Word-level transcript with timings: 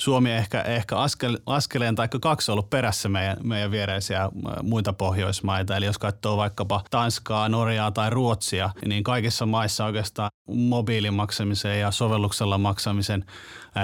Suomi 0.00 0.30
ehkä, 0.30 0.60
ehkä 0.60 0.98
askel, 0.98 1.38
askeleen 1.46 1.94
tai 1.94 2.08
kaksi 2.20 2.52
ollut 2.52 2.70
perässä 2.70 3.08
meidän, 3.08 3.36
meidän 3.42 3.70
viereisiä 3.70 4.30
muita 4.62 4.92
Pohjoismaita. 4.92 5.76
Eli 5.76 5.86
jos 5.86 5.98
katsoo 5.98 6.36
vaikkapa 6.36 6.84
Tanskaa, 6.90 7.48
Norjaa 7.48 7.90
tai 7.90 8.10
Ruotsia, 8.10 8.70
niin 8.86 9.04
kaikissa 9.04 9.46
maissa 9.46 9.84
oikeastaan 9.84 10.30
mobiilimaksamisen 10.48 11.80
ja 11.80 11.90
sovelluksella 11.90 12.58
maksamisen 12.58 13.24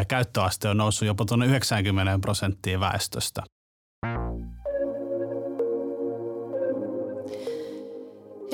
käyttöaste 0.09 0.69
on 0.69 0.77
noussut 0.77 1.07
jopa 1.07 1.25
tuonne 1.25 1.47
90 1.47 2.19
prosenttia 2.21 2.81
väestöstä. 2.81 3.43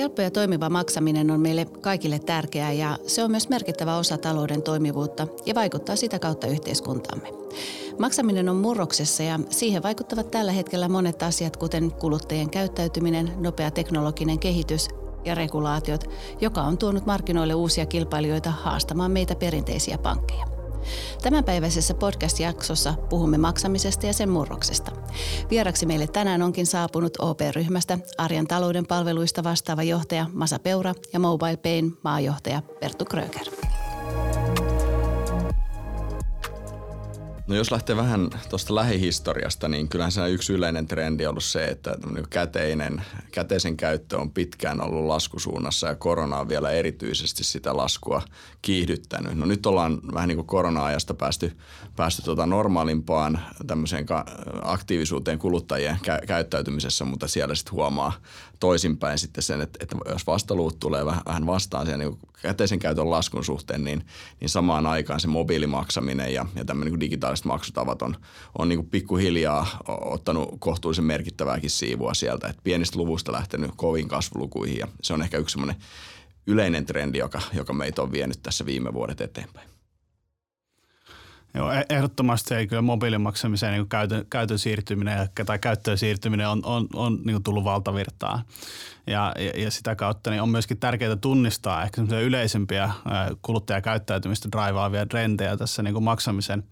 Helppo 0.01 0.21
ja 0.21 0.31
toimiva 0.31 0.69
maksaminen 0.69 1.31
on 1.31 1.39
meille 1.39 1.65
kaikille 1.65 2.19
tärkeää 2.19 2.71
ja 2.71 2.97
se 3.07 3.23
on 3.23 3.31
myös 3.31 3.49
merkittävä 3.49 3.97
osa 3.97 4.17
talouden 4.17 4.61
toimivuutta 4.61 5.27
ja 5.45 5.55
vaikuttaa 5.55 5.95
sitä 5.95 6.19
kautta 6.19 6.47
yhteiskuntaamme. 6.47 7.27
Maksaminen 7.99 8.49
on 8.49 8.55
murroksessa 8.55 9.23
ja 9.23 9.39
siihen 9.49 9.83
vaikuttavat 9.83 10.31
tällä 10.31 10.51
hetkellä 10.51 10.89
monet 10.89 11.23
asiat, 11.23 11.57
kuten 11.57 11.91
kuluttajien 11.91 12.49
käyttäytyminen, 12.49 13.33
nopea 13.37 13.71
teknologinen 13.71 14.39
kehitys 14.39 14.89
ja 15.25 15.35
regulaatiot, 15.35 16.03
joka 16.41 16.61
on 16.61 16.77
tuonut 16.77 17.05
markkinoille 17.05 17.53
uusia 17.53 17.85
kilpailijoita 17.85 18.51
haastamaan 18.51 19.11
meitä 19.11 19.35
perinteisiä 19.35 19.97
pankkeja. 19.97 20.60
Tämänpäiväisessä 21.21 21.93
podcast-jaksossa 21.93 22.93
puhumme 23.09 23.37
maksamisesta 23.37 24.05
ja 24.05 24.13
sen 24.13 24.29
murroksesta. 24.29 24.91
Vieraksi 25.49 25.85
meille 25.85 26.07
tänään 26.07 26.41
onkin 26.41 26.65
saapunut 26.65 27.13
OP-ryhmästä 27.19 27.97
arjen 28.17 28.47
talouden 28.47 28.87
palveluista 28.87 29.43
vastaava 29.43 29.83
johtaja 29.83 30.25
Masa 30.33 30.59
Peura 30.59 30.93
ja 31.13 31.19
Mobile 31.19 31.57
Payn 31.57 31.91
maajohtaja 32.03 32.61
Perttu 32.79 33.05
Kröger. 33.05 33.60
No 37.51 37.57
jos 37.57 37.71
lähtee 37.71 37.95
vähän 37.95 38.29
tuosta 38.49 38.75
lähihistoriasta, 38.75 39.67
niin 39.67 39.87
kyllähän 39.87 40.11
se 40.11 40.29
yksi 40.29 40.53
yleinen 40.53 40.87
trendi 40.87 41.25
on 41.25 41.29
ollut 41.29 41.43
se, 41.43 41.65
että 41.65 41.95
käteinen, 42.29 43.01
käteisen 43.31 43.77
käyttö 43.77 44.17
on 44.17 44.31
pitkään 44.31 44.81
ollut 44.81 45.05
laskusuunnassa 45.05 45.87
ja 45.87 45.95
korona 45.95 46.37
on 46.37 46.49
vielä 46.49 46.71
erityisesti 46.71 47.43
sitä 47.43 47.77
laskua 47.77 48.21
kiihdyttänyt. 48.61 49.37
No 49.37 49.45
nyt 49.45 49.65
ollaan 49.65 49.99
vähän 50.13 50.27
niin 50.27 50.35
kuin 50.35 50.47
korona-ajasta 50.47 51.13
päästy, 51.13 51.57
päästy 51.95 52.21
tuota 52.21 52.45
normaalimpaan 52.45 53.39
tämmöiseen 53.67 54.05
aktiivisuuteen 54.61 55.39
kuluttajien 55.39 55.95
kä- 55.95 56.25
käyttäytymisessä, 56.25 57.05
mutta 57.05 57.27
siellä 57.27 57.55
sitten 57.55 57.73
huomaa 57.73 58.13
toisinpäin 58.61 59.17
sitten 59.17 59.43
sen, 59.43 59.61
että, 59.61 59.79
että 59.81 59.97
jos 60.09 60.27
vastaluut 60.27 60.79
tulee 60.79 61.05
vähän, 61.05 61.45
vastaan 61.45 61.85
sen 61.85 61.99
niin 61.99 62.17
käteisen 62.41 62.79
käytön 62.79 63.09
laskun 63.09 63.45
suhteen, 63.45 63.83
niin, 63.83 64.05
niin 64.39 64.49
samaan 64.49 64.87
aikaan 64.87 65.19
se 65.19 65.27
mobiilimaksaminen 65.27 66.33
ja, 66.33 66.45
ja 66.55 66.65
tämmöinen 66.65 66.93
niin 66.93 66.99
digitaaliset 66.99 67.45
maksutavat 67.45 68.01
on, 68.01 68.15
on 68.57 68.69
niin 68.69 68.85
pikkuhiljaa 68.85 69.67
ottanut 69.87 70.55
kohtuullisen 70.59 71.05
merkittävääkin 71.05 71.69
siivua 71.69 72.13
sieltä, 72.13 72.47
että 72.47 72.61
pienistä 72.63 72.97
luvusta 72.97 73.31
lähtenyt 73.31 73.71
kovin 73.75 74.07
kasvulukuihin 74.07 74.77
ja 74.77 74.87
se 75.01 75.13
on 75.13 75.21
ehkä 75.21 75.37
yksi 75.37 75.53
semmoinen 75.53 75.81
yleinen 76.47 76.85
trendi, 76.85 77.17
joka, 77.17 77.41
joka 77.53 77.73
meitä 77.73 78.01
on 78.01 78.11
vienyt 78.11 78.39
tässä 78.43 78.65
viime 78.65 78.93
vuodet 78.93 79.21
eteenpäin. 79.21 79.70
Joo, 81.53 81.71
e- 81.71 81.85
ehdottomasti 81.89 82.53
ei 82.53 82.67
kyllä 82.67 82.81
mobiilimaksamiseen 82.81 83.73
niin 83.73 83.89
käytön, 83.89 84.25
käytön 84.29 84.59
siirtyminen 84.59 85.29
tai 85.45 85.59
käyttöön 85.59 85.97
siirtyminen 85.97 86.47
on, 86.47 86.61
on, 86.65 86.87
on 86.93 87.19
niin 87.25 87.43
tullut 87.43 87.63
valtavirtaan. 87.63 88.43
Ja, 89.11 89.33
ja, 89.39 89.63
ja 89.63 89.71
sitä 89.71 89.95
kautta 89.95 90.29
niin 90.29 90.41
on 90.41 90.49
myöskin 90.49 90.77
tärkeää 90.77 91.15
tunnistaa 91.15 91.83
ehkä 91.83 92.01
yleisempiä 92.01 92.91
kuluttajakäyttäytymistä 93.41 94.49
draivaavia 94.51 95.05
trendejä 95.05 95.57
tässä 95.57 95.83
niin 95.83 95.93
kuin 95.93 96.03
maksamisen, 96.03 96.63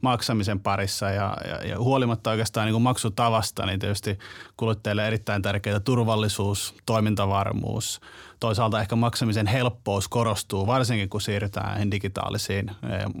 maksamisen 0.00 0.60
parissa. 0.60 1.10
Ja, 1.10 1.36
ja, 1.48 1.68
ja 1.68 1.78
huolimatta 1.78 2.30
oikeastaan 2.30 2.66
niin 2.66 2.74
kuin 2.74 2.82
maksutavasta, 2.82 3.66
niin 3.66 3.80
tietysti 3.80 4.18
kuluttajille 4.56 5.06
erittäin 5.06 5.42
tärkeää 5.42 5.80
turvallisuus, 5.80 6.74
toimintavarmuus, 6.86 8.00
toisaalta 8.40 8.80
ehkä 8.80 8.96
maksamisen 8.96 9.46
helppous 9.46 10.08
korostuu, 10.08 10.66
varsinkin 10.66 11.08
kun 11.08 11.20
siirrytään 11.20 11.90
digitaalisiin 11.90 12.70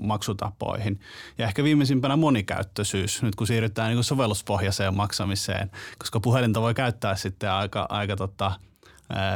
maksutapoihin. 0.02 1.00
Ja 1.38 1.46
ehkä 1.46 1.64
viimeisimpänä 1.64 2.16
monikäyttöisyys, 2.16 3.22
nyt 3.22 3.34
kun 3.34 3.46
siirrytään 3.46 3.94
niin 3.94 4.04
sovelluspohjaiseen 4.04 4.96
maksamiseen, 4.96 5.70
koska 5.98 6.20
puhelinta 6.20 6.60
voi 6.60 6.74
käyttää 6.74 7.16
sitten 7.16 7.50
aika, 7.50 7.86
aika 7.88 8.16
tota, 8.16 8.52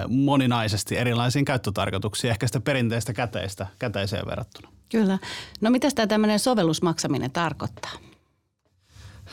moninaisesti 0.08 0.96
erilaisiin 0.96 1.44
käyttötarkoituksiin, 1.44 2.30
ehkä 2.30 2.46
sitä 2.46 2.60
perinteistä 2.60 3.12
käteistä, 3.12 3.66
käteiseen 3.78 4.26
verrattuna. 4.26 4.68
Kyllä. 4.88 5.18
No 5.60 5.70
mitä 5.70 5.88
tämä 5.94 6.06
tämmöinen 6.06 6.38
sovellusmaksaminen 6.38 7.30
tarkoittaa? 7.30 8.07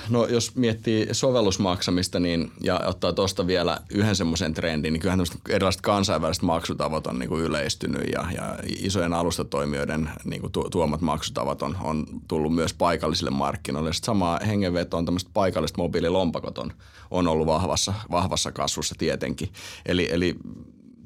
No 0.09 0.25
jos 0.25 0.55
miettii 0.55 1.07
sovellusmaksamista 1.11 2.19
niin, 2.19 2.51
ja 2.61 2.81
ottaa 2.85 3.13
tuosta 3.13 3.47
vielä 3.47 3.77
yhden 3.89 4.15
semmoisen 4.15 4.53
trendin, 4.53 4.93
niin 4.93 5.01
kyllähän 5.01 5.25
erilaiset 5.49 5.81
kansainväliset 5.81 6.43
maksutavat 6.43 7.07
on 7.07 7.19
niin 7.19 7.29
kuin 7.29 7.43
yleistynyt 7.43 8.01
ja, 8.13 8.25
ja 8.35 8.57
isojen 8.79 9.13
alustatoimijoiden 9.13 10.09
niin 10.23 10.41
kuin 10.41 10.51
tuomat 10.71 11.01
maksutavat 11.01 11.61
on, 11.61 11.77
on 11.81 12.05
tullut 12.27 12.55
myös 12.55 12.73
paikallisille 12.73 13.31
markkinoille. 13.31 13.93
Sitten 13.93 14.05
samaa 14.05 14.39
hengenvetoon 14.47 15.05
tämmöiset 15.05 15.29
paikalliset 15.33 15.77
mobiililompakot 15.77 16.57
on, 16.57 16.71
on 17.11 17.27
ollut 17.27 17.47
vahvassa, 17.47 17.93
vahvassa 18.11 18.51
kasvussa 18.51 18.95
tietenkin. 18.97 19.49
Eli, 19.85 20.09
eli 20.11 20.35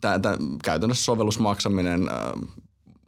Tää, 0.01 0.19
tää, 0.19 0.37
käytännössä 0.63 1.03
sovellusmaksaminen 1.03 2.09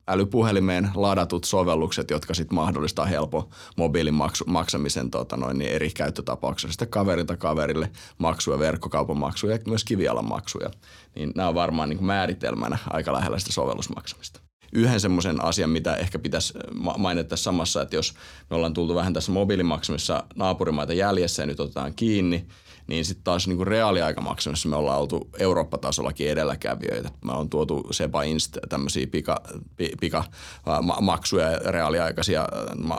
älypuhelimeen 0.07 0.89
ladatut 0.95 1.43
sovellukset, 1.43 2.09
jotka 2.09 2.33
sitten 2.33 2.55
mahdollistaa 2.55 3.05
helppo 3.05 3.49
mobiilin 3.75 4.13
maksu, 4.13 4.43
maksamisen 4.47 5.11
tota 5.11 5.37
noin, 5.37 5.57
niin 5.57 5.71
eri 5.71 5.89
käyttötapauksessa. 5.89 6.71
Sitten 6.71 6.87
kaverilta 6.87 7.37
kaverille 7.37 7.91
maksuja, 8.17 8.59
verkkokaupan 8.59 9.17
maksuja 9.17 9.55
ja 9.55 9.61
myös 9.67 9.83
kivialan 9.83 10.27
maksuja. 10.27 10.69
Niin 11.15 11.31
nämä 11.35 11.49
on 11.49 11.55
varmaan 11.55 11.89
niin 11.89 12.03
määritelmänä 12.03 12.77
aika 12.89 13.13
lähellä 13.13 13.39
sitä 13.39 13.53
sovellusmaksamista 13.53 14.39
yhden 14.73 14.99
semmoisen 14.99 15.43
asian, 15.43 15.69
mitä 15.69 15.95
ehkä 15.95 16.19
pitäisi 16.19 16.53
mainita 16.97 17.37
samassa, 17.37 17.81
että 17.81 17.95
jos 17.95 18.13
me 18.49 18.55
ollaan 18.55 18.73
tultu 18.73 18.95
vähän 18.95 19.13
tässä 19.13 19.31
mobiilimaksamissa 19.31 20.23
naapurimaita 20.35 20.93
jäljessä 20.93 21.43
ja 21.43 21.47
nyt 21.47 21.59
otetaan 21.59 21.93
kiinni, 21.95 22.45
niin 22.91 23.05
sitten 23.05 23.23
taas 23.23 23.47
niin 23.47 23.67
reaaliaikamaksamissa 23.67 24.69
me 24.69 24.75
ollaan 24.75 24.99
oltu 24.99 25.29
Eurooppa-tasollakin 25.39 26.29
edelläkävijöitä. 26.29 27.09
Me 27.25 27.31
on 27.31 27.49
tuotu 27.49 27.87
SEPA 27.91 28.23
Inst 28.23 28.57
tämmöisiä 28.69 29.07
pika, 29.07 29.41
pika 29.99 30.23
maksuja, 31.01 31.59
reaaliaikaisia 31.59 32.47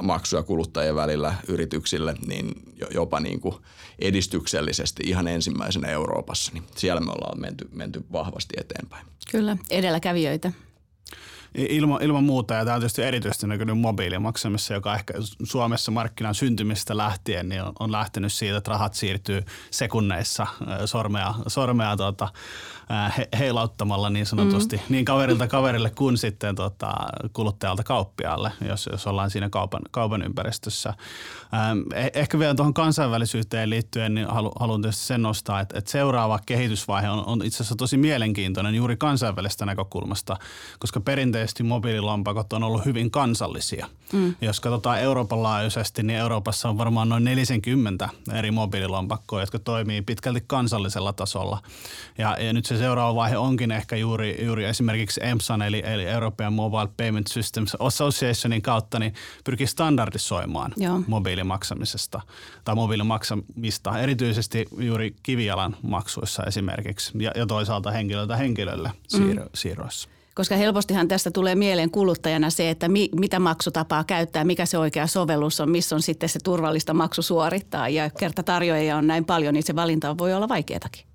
maksuja 0.02 0.42
kuluttajien 0.42 0.96
välillä 0.96 1.34
yrityksille, 1.48 2.14
niin 2.26 2.52
jopa 2.94 3.20
niin 3.20 3.40
kuin 3.40 3.54
edistyksellisesti 3.98 5.02
ihan 5.06 5.28
ensimmäisenä 5.28 5.88
Euroopassa. 5.88 6.52
Niin 6.52 6.64
siellä 6.76 7.00
me 7.00 7.10
ollaan 7.12 7.40
menty, 7.40 7.68
menty 7.72 8.04
vahvasti 8.12 8.54
eteenpäin. 8.60 9.06
Kyllä, 9.30 9.56
edelläkävijöitä. 9.70 10.52
Ilman, 11.54 12.02
ilman 12.02 12.24
muuta, 12.24 12.54
ja 12.54 12.64
tämä 12.64 12.74
on 12.74 12.80
tietysti 12.80 13.02
erityisesti 13.02 13.46
näkynyt 13.46 13.78
mobiilimaksamissa, 13.78 14.74
joka 14.74 14.94
ehkä 14.94 15.14
Suomessa 15.42 15.90
markkinan 15.90 16.34
syntymistä 16.34 16.96
lähtien 16.96 17.48
niin 17.48 17.62
on, 17.62 17.72
on 17.80 17.92
lähtenyt 17.92 18.32
siitä, 18.32 18.56
että 18.56 18.70
rahat 18.70 18.94
siirtyy 18.94 19.42
sekunneissa 19.70 20.46
sormea, 20.84 21.34
sormea 21.46 21.96
tuota, 21.96 22.28
he, 23.18 23.28
heilauttamalla 23.38 24.10
niin 24.10 24.26
sanotusti 24.26 24.76
mm. 24.76 24.82
niin 24.88 25.04
kaverilta 25.04 25.48
kaverille 25.48 25.90
kuin 25.90 26.18
sitten 26.18 26.54
tota, 26.54 26.92
kuluttajalta 27.32 27.82
kauppiaalle, 27.82 28.52
jos, 28.68 28.88
jos 28.92 29.06
ollaan 29.06 29.30
siinä 29.30 29.48
kaupan, 29.50 29.82
kaupan 29.90 30.22
ympäristössä. 30.22 30.94
Ähm, 31.54 31.78
ehkä 32.14 32.38
vielä 32.38 32.54
tuohon 32.54 32.74
kansainvälisyyteen 32.74 33.70
liittyen 33.70 34.14
niin 34.14 34.26
halu, 34.26 34.52
haluan 34.60 34.82
tietysti 34.82 35.04
sen 35.04 35.22
nostaa, 35.22 35.60
että, 35.60 35.78
että 35.78 35.90
seuraava 35.90 36.38
kehitysvaihe 36.46 37.10
on, 37.10 37.24
on 37.26 37.44
itse 37.44 37.56
asiassa 37.56 37.76
tosi 37.76 37.96
mielenkiintoinen 37.96 38.74
juuri 38.74 38.96
kansainvälistä 38.96 39.66
näkökulmasta, 39.66 40.36
koska 40.78 41.00
perinteisesti 41.00 41.41
mobiililompakot 41.62 42.52
on 42.52 42.62
ollut 42.62 42.84
hyvin 42.84 43.10
kansallisia. 43.10 43.86
Mm. 44.12 44.34
Jos 44.40 44.60
katsotaan 44.60 45.00
Euroopan 45.00 45.42
laajuisesti, 45.42 46.02
niin 46.02 46.18
Euroopassa 46.18 46.68
on 46.68 46.78
varmaan 46.78 47.08
noin 47.08 47.24
40 47.24 48.08
eri 48.32 48.50
mobiililompakkoa, 48.50 49.40
jotka 49.40 49.58
toimii 49.58 50.02
pitkälti 50.02 50.44
kansallisella 50.46 51.12
tasolla. 51.12 51.62
Ja, 52.18 52.36
ja 52.40 52.52
nyt 52.52 52.64
se 52.64 52.78
seuraava 52.78 53.14
vaihe 53.14 53.36
onkin 53.36 53.70
ehkä 53.70 53.96
juuri, 53.96 54.44
juuri 54.44 54.64
esimerkiksi 54.64 55.20
EMSAN 55.24 55.62
eli, 55.62 55.82
eli 55.86 56.06
European 56.06 56.52
Mobile 56.52 56.88
Payment 56.96 57.26
Systems 57.26 57.76
Associationin 57.78 58.62
kautta 58.62 58.98
niin 58.98 59.14
pyrkii 59.44 59.66
standardisoimaan 59.66 60.72
Joo. 60.76 61.02
mobiilimaksamisesta 61.06 62.20
tai 62.64 62.74
mobiilimaksamista, 62.74 63.98
erityisesti 63.98 64.66
juuri 64.78 65.14
kivijalan 65.22 65.76
maksuissa 65.82 66.42
esimerkiksi 66.44 67.12
ja, 67.18 67.30
ja 67.34 67.46
toisaalta 67.46 67.90
henkilöltä 67.90 68.36
henkilölle 68.36 68.92
siirro, 69.08 69.44
mm. 69.44 69.50
siirroissa. 69.54 70.08
Koska 70.34 70.56
helpostihan 70.56 71.08
tästä 71.08 71.30
tulee 71.30 71.54
mieleen 71.54 71.90
kuluttajana 71.90 72.50
se, 72.50 72.70
että 72.70 72.88
mi, 72.88 73.08
mitä 73.16 73.38
maksutapaa 73.38 74.04
käyttää, 74.04 74.44
mikä 74.44 74.66
se 74.66 74.78
oikea 74.78 75.06
sovellus 75.06 75.60
on, 75.60 75.70
missä 75.70 75.94
on 75.94 76.02
sitten 76.02 76.28
se 76.28 76.38
turvallista 76.44 76.94
maksu 76.94 77.22
suorittaa. 77.22 77.88
Ja 77.88 78.10
kerta 78.10 78.42
tarjoajia 78.42 78.96
on 78.96 79.06
näin 79.06 79.24
paljon, 79.24 79.54
niin 79.54 79.62
se 79.62 79.76
valinta 79.76 80.18
voi 80.18 80.34
olla 80.34 80.48
vaikeatakin. 80.48 81.06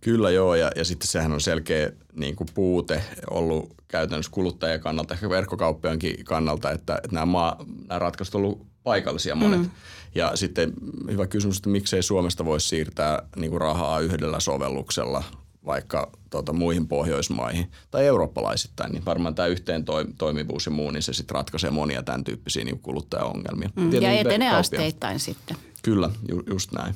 Kyllä 0.00 0.30
joo, 0.30 0.54
ja, 0.54 0.70
ja 0.76 0.84
sitten 0.84 1.08
sehän 1.08 1.32
on 1.32 1.40
selkeä 1.40 1.90
niin 2.12 2.36
kuin 2.36 2.48
puute 2.54 3.04
ollut 3.30 3.74
käytännössä 3.88 4.32
kuluttajien 4.32 4.80
kannalta, 4.80 5.14
ehkä 5.14 5.30
verkkokauppiankin 5.30 6.24
kannalta, 6.24 6.70
että, 6.70 6.94
että 6.94 7.14
nämä, 7.14 7.26
maa, 7.26 7.64
nämä 7.88 7.98
ratkaisut 7.98 8.34
ovat 8.34 8.46
olleet 8.46 8.62
paikallisia 8.82 9.34
monet. 9.34 9.60
Mm. 9.60 9.70
Ja 10.14 10.36
sitten 10.36 10.72
hyvä 11.10 11.26
kysymys, 11.26 11.56
että 11.56 11.70
miksei 11.70 12.02
Suomesta 12.02 12.44
voisi 12.44 12.68
siirtää 12.68 13.22
niin 13.36 13.50
kuin 13.50 13.60
rahaa 13.60 14.00
yhdellä 14.00 14.40
sovelluksella 14.40 15.24
vaikka 15.66 16.10
tuota, 16.30 16.52
muihin 16.52 16.88
Pohjoismaihin 16.88 17.70
tai 17.90 18.06
eurooppalaisittain, 18.06 18.92
niin 18.92 19.04
varmaan 19.04 19.34
tämä 19.34 19.48
yhteen 19.48 19.84
toimivuus 20.18 20.66
ja 20.66 20.72
muu, 20.72 20.90
niin 20.90 21.02
se 21.02 21.12
sitten 21.12 21.34
ratkaisee 21.34 21.70
monia 21.70 22.02
tämän 22.02 22.24
tyyppisiä 22.24 22.64
niin 22.64 22.78
kuluttajaongelmia. 22.78 23.70
Mm, 23.76 23.92
ja 23.92 24.12
etenee 24.12 24.50
asteittain 24.50 25.20
sitten. 25.20 25.56
Kyllä, 25.82 26.10
ju, 26.28 26.42
just 26.50 26.72
näin. 26.72 26.94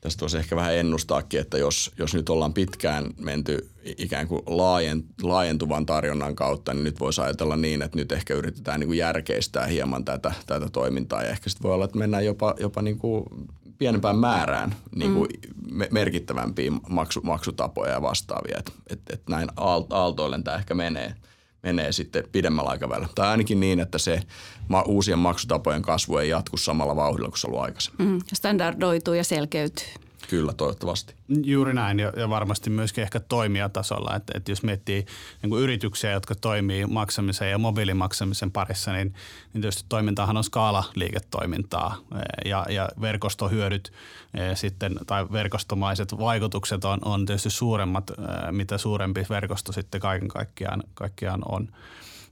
Tästä 0.00 0.20
voisi 0.20 0.38
ehkä 0.38 0.56
vähän 0.56 0.74
ennustaakin, 0.74 1.40
että 1.40 1.58
jos, 1.58 1.92
jos 1.98 2.14
nyt 2.14 2.28
ollaan 2.28 2.54
pitkään 2.54 3.06
menty 3.16 3.70
ikään 3.98 4.28
kuin 4.28 4.42
laajent, 4.46 5.06
laajentuvan 5.22 5.86
tarjonnan 5.86 6.34
kautta, 6.34 6.74
niin 6.74 6.84
nyt 6.84 7.00
voisi 7.00 7.20
ajatella 7.20 7.56
niin, 7.56 7.82
että 7.82 7.98
nyt 7.98 8.12
ehkä 8.12 8.34
yritetään 8.34 8.80
niin 8.80 8.88
kuin 8.88 8.98
järkeistää 8.98 9.66
hieman 9.66 10.04
tätä, 10.04 10.32
tätä 10.46 10.68
toimintaa. 10.68 11.22
Ja 11.22 11.30
ehkä 11.30 11.50
sitten 11.50 11.62
voi 11.62 11.74
olla, 11.74 11.84
että 11.84 11.98
mennään 11.98 12.24
jopa, 12.24 12.54
jopa 12.60 12.82
niin 12.82 12.98
kuin 12.98 13.24
pienempään 13.78 14.18
määrään 14.18 14.74
niin 14.94 15.14
kuin 15.14 15.28
mm. 15.70 15.84
merkittävämpiä 15.90 16.72
maksu, 16.88 17.20
maksutapoja 17.20 17.92
ja 17.92 18.02
vastaavia. 18.02 18.58
Että 18.58 18.72
et, 18.90 19.00
et 19.12 19.22
näin 19.28 19.48
aaltoillen 19.90 20.44
tämä 20.44 20.56
ehkä 20.56 20.74
menee, 20.74 21.14
menee 21.62 21.92
sitten 21.92 22.24
pidemmällä 22.32 22.70
aikavälillä. 22.70 23.08
Tai 23.14 23.28
ainakin 23.28 23.60
niin, 23.60 23.80
että 23.80 23.98
se 23.98 24.22
ma- 24.68 24.82
uusien 24.82 25.18
maksutapojen 25.18 25.82
kasvu 25.82 26.16
ei 26.16 26.28
jatku 26.28 26.56
samalla 26.56 26.96
vauhdilla 26.96 27.28
kuin 27.28 27.38
se 27.38 27.46
ollut 27.46 27.60
aikaisemmin. 27.60 28.08
Mm. 28.08 28.18
Standardoituu 28.34 29.14
ja 29.14 29.24
selkeytyy. 29.24 30.07
Kyllä, 30.30 30.52
toivottavasti. 30.52 31.14
Juuri 31.44 31.74
näin 31.74 31.98
ja, 31.98 32.12
ja 32.16 32.28
varmasti 32.28 32.70
myöskin 32.70 33.02
ehkä 33.02 33.20
toimijatasolla, 33.20 34.16
että, 34.16 34.32
että 34.36 34.52
jos 34.52 34.62
miettii 34.62 35.06
niin 35.42 35.50
kuin 35.50 35.62
yrityksiä, 35.62 36.10
jotka 36.10 36.34
toimii 36.34 36.86
maksamisen 36.86 37.50
ja 37.50 37.58
mobiilimaksamisen 37.58 38.50
parissa, 38.50 38.92
niin, 38.92 39.14
niin 39.52 39.62
tietysti 39.62 39.84
toimintahan 39.88 40.36
on 40.36 40.44
skaalaliiketoimintaa 40.44 41.96
ja, 42.44 42.66
ja 42.68 42.88
verkostohyödyt 43.00 43.92
sitten, 44.54 45.00
tai 45.06 45.26
verkostomaiset 45.32 46.18
vaikutukset 46.18 46.84
on, 46.84 46.98
on 47.04 47.26
tietysti 47.26 47.50
suuremmat, 47.50 48.10
mitä 48.50 48.78
suurempi 48.78 49.26
verkosto 49.30 49.72
sitten 49.72 50.00
kaiken 50.00 50.28
kaikkiaan, 50.28 50.82
kaikkiaan 50.94 51.42
on. 51.48 51.68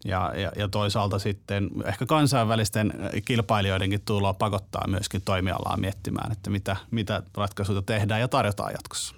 Ja, 0.06 0.32
ja, 0.36 0.52
ja 0.56 0.68
toisaalta 0.68 1.18
sitten 1.18 1.70
ehkä 1.84 2.06
kansainvälisten 2.06 2.92
kilpailijoidenkin 3.24 4.00
tuloa 4.04 4.34
pakottaa 4.34 4.88
myöskin 4.88 5.22
toimialaa 5.22 5.76
miettimään, 5.76 6.32
että 6.32 6.50
mitä, 6.50 6.76
mitä 6.90 7.22
ratkaisuja 7.34 7.82
tehdään 7.82 8.20
ja 8.20 8.28
tarjotaan 8.28 8.72
jatkossa. 8.72 9.14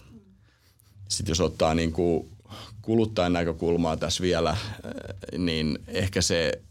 Sitten 1.08 1.31
jos 1.31 1.40
ottaa 1.40 1.75
niin 1.75 1.93
kuin 1.93 2.29
kuluttajan 2.82 3.32
näkökulmaa 3.32 3.96
tässä 3.96 4.23
vielä, 4.23 4.56
niin 5.38 5.79
ehkä 5.88 6.23
se 6.23 6.62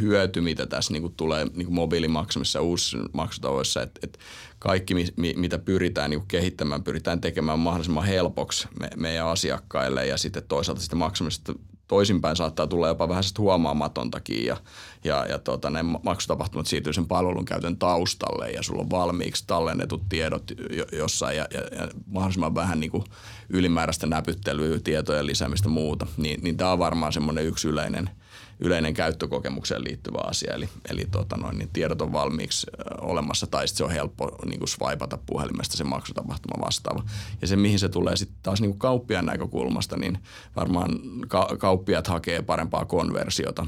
hyöty, 0.00 0.40
mitä 0.40 0.66
tässä 0.66 0.92
niin 0.92 1.02
kuin 1.02 1.14
tulee 1.16 1.44
niin 1.44 1.66
kuin 1.66 1.74
mobiilimaksamisessa 1.74 2.58
ja 2.58 2.62
uusissa 2.62 2.98
maksutavoissa, 3.12 3.82
että, 3.82 4.00
että 4.02 4.18
kaikki, 4.58 4.94
mi, 4.94 5.34
mitä 5.36 5.58
pyritään 5.58 6.10
niin 6.10 6.20
kuin 6.20 6.28
kehittämään, 6.28 6.82
pyritään 6.82 7.20
tekemään 7.20 7.58
mahdollisimman 7.58 8.04
helpoksi 8.04 8.68
me, 8.80 8.90
meidän 8.96 9.26
asiakkaille 9.26 10.06
ja 10.06 10.16
sitten 10.16 10.42
toisaalta 10.48 10.80
sitten 10.80 10.98
maksamisesta 10.98 11.52
toisinpäin 11.88 12.36
saattaa 12.36 12.66
tulla 12.66 12.88
jopa 12.88 13.08
vähän 13.08 13.24
huomaamatontakin 13.38 14.44
ja, 14.44 14.56
ja, 15.04 15.26
ja 15.26 15.38
tota, 15.38 15.70
ne 15.70 15.82
maksutapahtumat 15.82 16.66
siirtyy 16.66 16.92
sen 16.92 17.08
palvelun 17.08 17.44
käytön 17.44 17.76
taustalle 17.76 18.50
ja 18.50 18.62
sulla 18.62 18.82
on 18.82 18.90
valmiiksi 18.90 19.44
tallennetut 19.46 20.02
tiedot 20.08 20.52
jossain 20.92 21.36
ja, 21.36 21.46
ja, 21.54 21.60
ja 21.60 21.88
mahdollisimman 22.06 22.54
vähän 22.54 22.80
niin 22.80 22.90
kuin 22.90 23.04
ylimääräistä 23.48 24.06
näpyttelyä, 24.06 24.78
tietojen 24.84 25.26
lisäämistä 25.26 25.68
muuta, 25.68 26.06
niin, 26.16 26.40
niin 26.42 26.56
tämä 26.56 26.72
on 26.72 26.78
varmaan 26.78 27.12
semmoinen 27.12 27.46
yksi 27.46 27.68
yleinen– 27.68 28.10
yleinen 28.60 28.94
käyttökokemukseen 28.94 29.84
liittyvä 29.84 30.18
asia. 30.24 30.54
Eli, 30.54 30.68
eli 30.90 31.06
tota 31.10 31.36
noin, 31.36 31.58
niin 31.58 31.70
tiedot 31.72 32.02
on 32.02 32.12
valmiiksi 32.12 32.66
olemassa 33.00 33.46
tai 33.46 33.68
sitten 33.68 33.78
se 33.78 33.84
on 33.84 33.90
helppo 33.90 34.28
niin 34.46 34.58
kuin 34.58 34.68
swipata 34.68 35.18
puhelimesta 35.26 35.76
se 35.76 35.84
maksutapahtuma 35.84 36.66
vastaava. 36.66 37.02
Ja 37.40 37.46
se, 37.46 37.56
mihin 37.56 37.78
se 37.78 37.88
tulee 37.88 38.16
sitten 38.16 38.38
taas 38.42 38.60
niin 38.60 38.70
kuin 38.70 38.78
kauppiaan 38.78 39.26
näkökulmasta, 39.26 39.96
niin 39.96 40.18
varmaan 40.56 40.90
ka- 41.28 41.56
kauppiat 41.58 42.06
hakee 42.06 42.42
parempaa 42.42 42.84
konversiota 42.84 43.66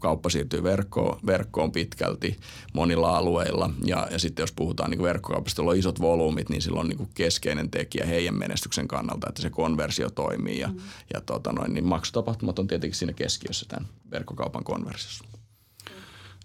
kauppa 0.00 0.30
siirtyy 0.30 0.62
verkkoon, 0.62 1.20
verkkoon 1.26 1.72
pitkälti 1.72 2.38
monilla 2.72 3.16
alueilla. 3.16 3.70
Ja, 3.84 4.08
ja 4.10 4.18
sitten 4.18 4.42
jos 4.42 4.52
puhutaan 4.52 4.90
niin 4.90 5.02
verkkokaupasta, 5.02 5.60
jolla 5.60 5.70
on 5.70 5.78
isot 5.78 6.00
volyymit, 6.00 6.48
niin 6.48 6.62
silloin 6.62 6.80
on 6.80 6.88
niin 6.88 7.08
keskeinen 7.14 7.70
tekijä 7.70 8.06
heidän 8.06 8.34
menestyksen 8.34 8.88
kannalta, 8.88 9.28
että 9.28 9.42
se 9.42 9.50
konversio 9.50 10.10
toimii. 10.10 10.58
Ja, 10.58 10.68
mm. 10.68 10.78
ja 11.14 11.20
tota 11.20 11.52
noin, 11.52 11.74
niin 11.74 11.84
maksutapahtumat 11.84 12.58
on 12.58 12.66
tietenkin 12.66 12.98
siinä 12.98 13.12
keskiössä 13.12 13.66
tämän 13.68 13.88
verkkokaupan 14.10 14.64
konversiossa. 14.64 15.24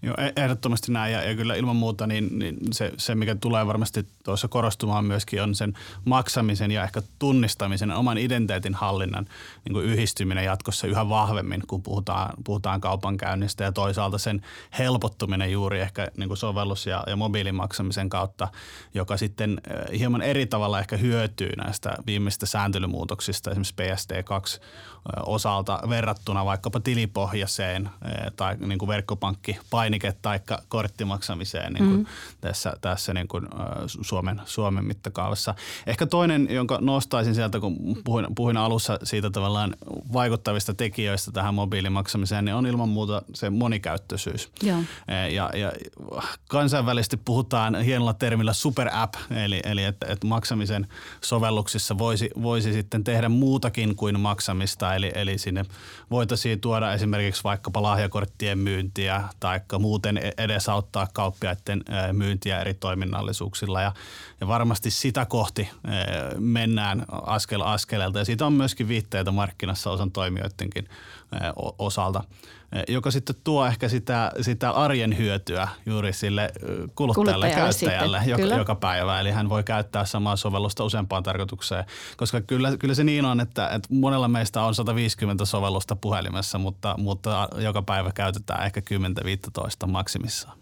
Joo, 0.01 0.15
e- 0.17 0.41
ehdottomasti 0.43 0.91
näin. 0.91 1.13
Ja, 1.13 1.23
ja 1.23 1.35
kyllä 1.35 1.55
ilman 1.55 1.75
muuta 1.75 2.07
niin, 2.07 2.39
niin 2.39 2.57
se, 2.71 2.91
se, 2.97 3.15
mikä 3.15 3.35
tulee 3.35 3.67
varmasti 3.67 4.07
tuossa 4.23 4.47
korostumaan 4.47 5.05
myöskin 5.05 5.41
on 5.41 5.55
sen 5.55 5.73
maksamisen 6.05 6.71
ja 6.71 6.83
ehkä 6.83 7.01
tunnistamisen, 7.19 7.91
oman 7.91 8.17
identiteetin 8.17 8.73
hallinnan 8.73 9.25
niin 9.65 9.73
kuin 9.73 9.85
yhdistyminen 9.85 10.45
jatkossa 10.45 10.87
yhä 10.87 11.09
vahvemmin, 11.09 11.61
kun 11.67 11.83
puhutaan, 11.83 12.33
puhutaan 12.43 12.81
kaupankäynnistä. 12.81 13.63
Ja 13.63 13.71
toisaalta 13.71 14.17
sen 14.17 14.41
helpottuminen 14.79 15.51
juuri 15.51 15.81
ehkä 15.81 16.07
niin 16.17 16.29
kuin 16.29 16.37
sovellus- 16.37 16.87
ja, 16.87 17.03
ja 17.07 17.15
mobiilimaksamisen 17.15 18.09
kautta, 18.09 18.47
joka 18.93 19.17
sitten 19.17 19.61
eh, 19.69 19.99
hieman 19.99 20.21
eri 20.21 20.45
tavalla 20.45 20.79
ehkä 20.79 20.97
hyötyy 20.97 21.51
näistä 21.57 21.95
viimeistä 22.05 22.45
sääntelymuutoksista, 22.45 23.51
esimerkiksi 23.51 23.75
PSD2 23.81 24.59
osalta 25.25 25.79
verrattuna 25.89 26.45
vaikkapa 26.45 26.79
tilipohjaiseen 26.79 27.89
tai 28.35 28.57
niin 28.57 28.79
kuin 28.79 28.89
verkkopankki 28.89 29.57
painike- 29.89 30.17
tai 30.21 30.39
korttimaksamiseen 30.67 31.73
niin 31.73 31.85
kuin 31.85 31.99
mm. 31.99 32.05
tässä, 32.41 32.73
tässä 32.81 33.13
niin 33.13 33.27
kuin 33.27 33.47
Suomen, 34.01 34.41
Suomen 34.45 34.85
mittakaavassa. 34.85 35.55
Ehkä 35.87 36.05
toinen, 36.05 36.47
jonka 36.49 36.77
nostaisin 36.81 37.35
sieltä, 37.35 37.59
kun 37.59 37.77
puhuin, 38.03 38.27
puhuin 38.35 38.57
alussa 38.57 38.99
siitä 39.03 39.29
tavallaan 39.29 39.75
vaikuttavista 40.13 40.73
tekijöistä 40.73 41.31
tähän 41.31 41.53
mobiilimaksamiseen, 41.53 42.45
niin 42.45 42.55
on 42.55 42.67
ilman 42.67 42.89
muuta 42.89 43.21
se 43.33 43.49
monikäyttöisyys. 43.49 44.49
Joo. 44.63 44.77
Ja, 45.31 45.49
ja 45.53 45.71
kansainvälisesti 46.47 47.17
puhutaan 47.17 47.81
hienolla 47.81 48.13
termillä 48.13 48.53
super 48.53 48.89
app, 48.93 49.13
eli, 49.45 49.59
eli 49.63 49.83
että, 49.83 50.07
että 50.09 50.27
maksamisen 50.27 50.87
sovelluksissa 51.21 51.97
voisi, 51.97 52.29
voisi 52.41 52.73
sitten 52.73 53.03
tehdä 53.03 53.29
muutakin 53.29 53.95
kuin 53.95 54.19
maksamista, 54.19 54.95
eli, 54.95 55.11
eli 55.15 55.37
sinne 55.37 55.65
voitaisiin 56.11 56.61
tuoda 56.61 56.93
esimerkiksi 56.93 57.43
vaikkapa 57.43 57.81
lahjakorttien 57.81 58.59
myyntiä 58.59 59.23
tai 59.39 59.59
muuten 59.79 60.17
e- 60.17 60.31
edesauttaa 60.37 61.07
kauppiaiden 61.13 61.83
myyntiä 62.11 62.61
eri 62.61 62.73
toiminnallisuuksilla. 62.73 63.81
Ja, 63.81 63.91
ja 64.41 64.47
varmasti 64.47 64.91
sitä 64.91 65.25
kohti 65.25 65.69
mennään 66.39 67.05
askel 67.11 67.61
askeleelta. 67.61 68.19
Ja 68.19 68.25
siitä 68.25 68.45
on 68.45 68.53
myöskin 68.53 68.87
viitteitä 68.87 69.31
markkinassa 69.31 69.91
osan 69.91 70.11
toimijoidenkin 70.11 70.89
osalta, 71.77 72.23
joka 72.87 73.11
sitten 73.11 73.35
tuo 73.43 73.65
ehkä 73.65 73.89
sitä, 73.89 74.31
sitä 74.41 74.71
arjen 74.71 75.17
hyötyä 75.17 75.67
juuri 75.85 76.13
sille 76.13 76.51
kuluttajalle, 76.95 77.49
käyttäjälle 77.49 78.21
joka, 78.25 78.43
joka 78.43 78.75
päivä. 78.75 79.19
Eli 79.19 79.31
hän 79.31 79.49
voi 79.49 79.63
käyttää 79.63 80.05
samaa 80.05 80.35
sovellusta 80.35 80.83
useampaan 80.83 81.23
tarkoitukseen, 81.23 81.85
koska 82.17 82.41
kyllä, 82.41 82.77
kyllä 82.77 82.93
se 82.93 83.03
niin 83.03 83.25
on, 83.25 83.39
että, 83.39 83.67
että 83.67 83.89
monella 83.91 84.27
meistä 84.27 84.61
on 84.61 84.75
150 84.75 85.45
sovellusta 85.45 85.95
puhelimessa, 85.95 86.57
mutta, 86.57 86.95
mutta 86.97 87.49
joka 87.57 87.81
päivä 87.81 88.11
käytetään 88.11 88.65
ehkä 88.65 88.81
10-15 89.83 89.87
maksimissaan. 89.87 90.59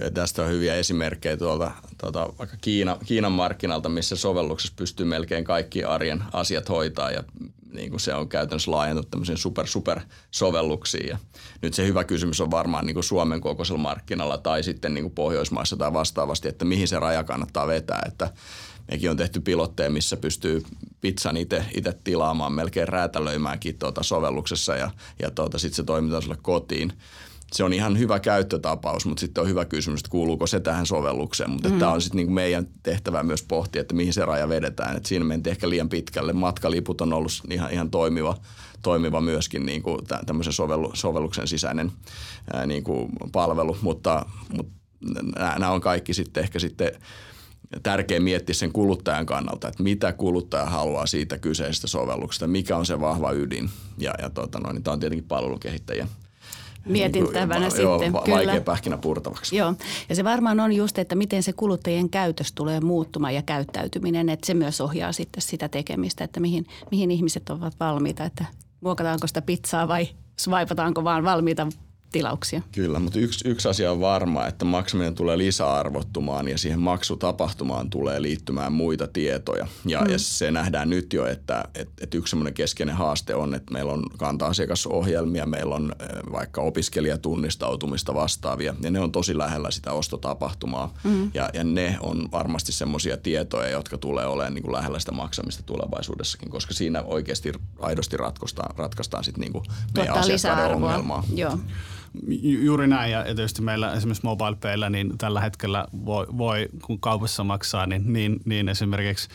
Ja 0.00 0.10
tästä 0.10 0.42
on 0.42 0.50
hyviä 0.50 0.74
esimerkkejä 0.74 1.36
tuolta, 1.36 1.70
tuolta 2.00 2.28
vaikka 2.38 2.56
Kiina, 2.60 2.96
Kiinan 3.06 3.32
markkinalta, 3.32 3.88
missä 3.88 4.16
sovelluksessa 4.16 4.74
pystyy 4.76 5.06
melkein 5.06 5.44
kaikki 5.44 5.84
arjen 5.84 6.24
asiat 6.32 6.68
hoitaa 6.68 7.10
ja 7.10 7.24
niin 7.74 7.90
kuin 7.90 8.00
se 8.00 8.14
on 8.14 8.28
käytännössä 8.28 8.70
laajentunut 8.70 9.10
tämmöisiin 9.10 9.38
super, 9.38 9.66
super 9.66 10.00
sovelluksiin. 10.30 11.08
Ja 11.08 11.18
nyt 11.62 11.74
se 11.74 11.86
hyvä 11.86 12.04
kysymys 12.04 12.40
on 12.40 12.50
varmaan 12.50 12.86
niin 12.86 12.94
kuin 12.94 13.04
Suomen 13.04 13.40
kokoisella 13.40 13.80
markkinalla 13.80 14.38
tai 14.38 14.62
sitten 14.62 14.94
niin 14.94 15.04
kuin 15.04 15.14
Pohjoismaissa 15.14 15.76
tai 15.76 15.92
vastaavasti, 15.92 16.48
että 16.48 16.64
mihin 16.64 16.88
se 16.88 16.98
raja 16.98 17.24
kannattaa 17.24 17.66
vetää. 17.66 18.02
Että 18.06 18.30
mekin 18.90 19.10
on 19.10 19.16
tehty 19.16 19.40
pilotteja, 19.40 19.90
missä 19.90 20.16
pystyy 20.16 20.62
pizzan 21.00 21.36
itse 21.36 21.64
tilaamaan, 22.04 22.52
melkein 22.52 22.88
räätälöimäänkin 22.88 23.78
tuota 23.78 24.02
sovelluksessa 24.02 24.76
ja, 24.76 24.90
ja 25.22 25.30
tuota, 25.30 25.58
sitten 25.58 25.76
se 25.76 25.82
toimitaan 25.82 26.22
sulle 26.22 26.38
kotiin 26.42 26.92
se 27.54 27.64
on 27.64 27.72
ihan 27.72 27.98
hyvä 27.98 28.20
käyttötapaus, 28.20 29.06
mutta 29.06 29.20
sitten 29.20 29.42
on 29.42 29.48
hyvä 29.48 29.64
kysymys, 29.64 30.00
että 30.00 30.10
kuuluuko 30.10 30.46
se 30.46 30.60
tähän 30.60 30.86
sovellukseen. 30.86 31.50
Mutta 31.50 31.68
mm. 31.68 31.78
tämä 31.78 31.92
on 31.92 32.00
sitten 32.00 32.16
niinku 32.16 32.32
meidän 32.32 32.66
tehtävä 32.82 33.22
myös 33.22 33.42
pohtia, 33.42 33.82
että 33.82 33.94
mihin 33.94 34.12
se 34.12 34.24
raja 34.24 34.48
vedetään. 34.48 34.96
Et 34.96 35.06
siinä 35.06 35.24
mentiin 35.24 35.50
ehkä 35.50 35.68
liian 35.68 35.88
pitkälle. 35.88 36.32
Matkaliput 36.32 37.00
on 37.00 37.12
ollut 37.12 37.32
ihan, 37.50 37.72
ihan 37.72 37.90
toimiva, 37.90 38.36
toimiva 38.82 39.20
myöskin 39.20 39.66
niin 39.66 39.82
kuin 39.82 40.00
tämmöisen 40.26 40.52
sovellu, 40.52 40.90
sovelluksen 40.94 41.48
sisäinen 41.48 41.92
ää, 42.52 42.66
niin 42.66 42.84
kuin 42.84 43.12
palvelu, 43.32 43.76
mutta, 43.82 44.26
mutta 44.56 44.72
nämä 45.58 45.70
on 45.70 45.80
kaikki 45.80 46.14
sitten 46.14 46.42
ehkä 46.42 46.58
sitten 46.58 46.92
tärkeä 47.82 48.20
miettiä 48.20 48.54
sen 48.54 48.72
kuluttajan 48.72 49.26
kannalta, 49.26 49.68
että 49.68 49.82
mitä 49.82 50.12
kuluttaja 50.12 50.66
haluaa 50.66 51.06
siitä 51.06 51.38
kyseisestä 51.38 51.86
sovelluksesta, 51.86 52.46
mikä 52.46 52.76
on 52.76 52.86
se 52.86 53.00
vahva 53.00 53.32
ydin. 53.32 53.70
Ja, 53.98 54.14
ja 54.22 54.30
tota 54.30 54.58
noin, 54.60 54.74
niin 54.74 54.82
tämä 54.82 54.92
on 54.92 55.00
tietenkin 55.00 55.28
palvelukehittäjän 55.28 56.08
mietintävänä 56.84 57.60
niin 57.60 57.70
sitten. 57.70 58.12
Joo, 58.12 58.22
kyllä. 58.24 58.36
vaikea 58.36 58.60
pähkinä 58.60 58.96
purtavaksi. 58.96 59.56
Joo, 59.56 59.74
ja 60.08 60.14
se 60.14 60.24
varmaan 60.24 60.60
on 60.60 60.72
just, 60.72 60.98
että 60.98 61.14
miten 61.14 61.42
se 61.42 61.52
kuluttajien 61.52 62.10
käytös 62.10 62.52
tulee 62.52 62.80
muuttumaan 62.80 63.34
ja 63.34 63.42
käyttäytyminen, 63.42 64.28
että 64.28 64.46
se 64.46 64.54
myös 64.54 64.80
ohjaa 64.80 65.12
sitten 65.12 65.42
sitä 65.42 65.68
tekemistä, 65.68 66.24
että 66.24 66.40
mihin, 66.40 66.66
mihin 66.90 67.10
ihmiset 67.10 67.50
ovat 67.50 67.74
valmiita, 67.80 68.24
että 68.24 68.44
muokataanko 68.80 69.26
sitä 69.26 69.42
pizzaa 69.42 69.88
vai 69.88 70.08
swipataanko 70.36 71.04
vaan 71.04 71.24
valmiita 71.24 71.66
tilauksia. 72.14 72.62
Kyllä, 72.72 72.98
mutta 72.98 73.18
yksi, 73.18 73.48
yksi 73.48 73.68
asia 73.68 73.92
on 73.92 74.00
varma, 74.00 74.46
että 74.46 74.64
maksaminen 74.64 75.14
tulee 75.14 75.38
lisäarvottumaan 75.38 76.48
ja 76.48 76.58
siihen 76.58 76.80
maksutapahtumaan 76.80 77.90
tulee 77.90 78.22
liittymään 78.22 78.72
muita 78.72 79.06
tietoja. 79.06 79.66
Ja, 79.86 80.00
mm. 80.00 80.10
ja 80.10 80.18
se 80.18 80.50
nähdään 80.50 80.90
nyt 80.90 81.12
jo, 81.12 81.26
että, 81.26 81.64
että, 81.74 81.94
että 82.00 82.16
yksi 82.16 82.30
semmoinen 82.30 82.54
keskeinen 82.54 82.94
haaste 82.94 83.34
on, 83.34 83.54
että 83.54 83.72
meillä 83.72 83.92
on 83.92 84.02
kanta-asiakasohjelmia, 84.18 85.46
meillä 85.46 85.74
on 85.74 85.92
vaikka 86.32 86.60
opiskelijatunnistautumista 86.60 88.14
vastaavia 88.14 88.74
ja 88.80 88.90
ne 88.90 89.00
on 89.00 89.12
tosi 89.12 89.38
lähellä 89.38 89.70
sitä 89.70 89.92
ostotapahtumaa. 89.92 90.94
Mm. 91.04 91.30
Ja, 91.34 91.50
ja 91.52 91.64
ne 91.64 91.96
on 92.00 92.28
varmasti 92.32 92.72
semmoisia 92.72 93.16
tietoja, 93.16 93.68
jotka 93.68 93.98
tulee 93.98 94.26
olemaan 94.26 94.54
niin 94.54 94.62
kuin 94.62 94.72
lähellä 94.72 94.98
sitä 94.98 95.12
maksamista 95.12 95.62
tulevaisuudessakin, 95.62 96.50
koska 96.50 96.74
siinä 96.74 97.02
oikeasti 97.02 97.52
aidosti 97.78 98.16
ratkaistaan, 98.16 98.76
ratkaistaan 98.76 99.24
sitten 99.24 99.40
niin 99.40 99.52
kuin 99.52 99.64
meidän 99.96 100.14
asiakkaiden 100.14 100.76
ongelmaa. 100.76 101.24
Joo. 101.34 101.58
Juuri 102.38 102.86
näin 102.86 103.12
ja 103.12 103.24
tietysti 103.24 103.62
meillä 103.62 103.92
esimerkiksi 103.92 104.26
MobilePayllä 104.26 104.90
niin 104.90 105.18
tällä 105.18 105.40
hetkellä 105.40 105.86
voi, 106.04 106.26
voi 106.38 106.68
kun 106.82 107.00
kaupassa 107.00 107.44
maksaa, 107.44 107.86
niin, 107.86 108.12
niin, 108.12 108.40
niin 108.44 108.68
esimerkiksi 108.68 109.28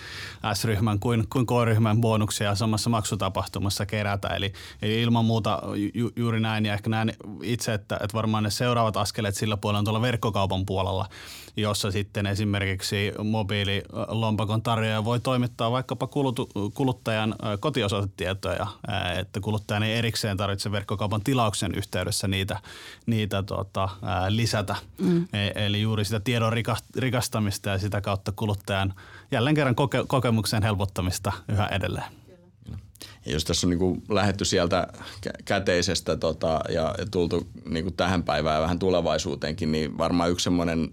S-ryhmän 0.53 0.99
kuin, 0.99 1.27
kuin 1.29 1.45
K-ryhmän 1.45 2.01
bonuksia 2.01 2.55
samassa 2.55 2.89
maksutapahtumassa 2.89 3.85
kerätä. 3.85 4.27
Eli, 4.27 4.53
eli 4.81 5.01
ilman 5.01 5.25
muuta 5.25 5.61
ju, 5.93 6.11
juuri 6.15 6.39
näin 6.39 6.65
ja 6.65 6.73
ehkä 6.73 6.89
näen 6.89 7.13
itse, 7.43 7.73
että, 7.73 7.95
että 7.95 8.13
varmaan 8.13 8.43
ne 8.43 8.49
seuraavat 8.49 8.97
askeleet 8.97 9.35
sillä 9.35 9.57
puolella 9.57 9.79
on 9.79 9.85
tuolla 9.85 10.01
verkkokaupan 10.01 10.65
puolella, 10.65 11.09
jossa 11.57 11.91
sitten 11.91 12.25
esimerkiksi 12.25 13.11
mobiililompakon 13.23 14.61
tarjoaja 14.61 15.05
voi 15.05 15.19
toimittaa 15.19 15.71
vaikkapa 15.71 16.07
kulutu, 16.07 16.49
kuluttajan 16.73 17.35
kotiosoitetietoja, 17.59 18.67
että 19.19 19.39
kuluttajan 19.39 19.83
ei 19.83 19.97
erikseen 19.97 20.37
tarvitse 20.37 20.71
verkkokaupan 20.71 21.21
tilauksen 21.23 21.71
yhteydessä 21.75 22.27
niitä 22.27 22.59
niitä 23.05 23.43
tota, 23.43 23.89
ää, 24.01 24.35
lisätä. 24.35 24.75
Mm. 24.97 25.27
E- 25.33 25.65
eli 25.65 25.81
juuri 25.81 26.05
sitä 26.05 26.19
tiedon 26.19 26.53
rikastamista 26.95 27.69
ja 27.69 27.77
sitä 27.77 28.01
kautta 28.01 28.31
kuluttajan 28.31 28.93
jälleen 29.31 29.55
kerran 29.55 29.75
koke- 29.75 30.05
kokemuksen 30.07 30.63
helpottamista 30.63 31.31
yhä 31.47 31.67
edelleen. 31.67 32.11
Ja 33.25 33.31
jos 33.31 33.45
tässä 33.45 33.67
on 33.67 33.69
niin 33.71 34.03
lähetty 34.09 34.45
sieltä 34.45 34.87
käteisestä 35.45 36.17
tota, 36.17 36.59
ja 36.69 36.95
tultu 37.11 37.47
niin 37.69 37.93
tähän 37.93 38.23
päivään 38.23 38.55
ja 38.55 38.61
vähän 38.61 38.79
tulevaisuuteenkin, 38.79 39.71
niin 39.71 39.97
varmaan 39.97 40.31
yksi 40.31 40.43
semmoinen– 40.43 40.89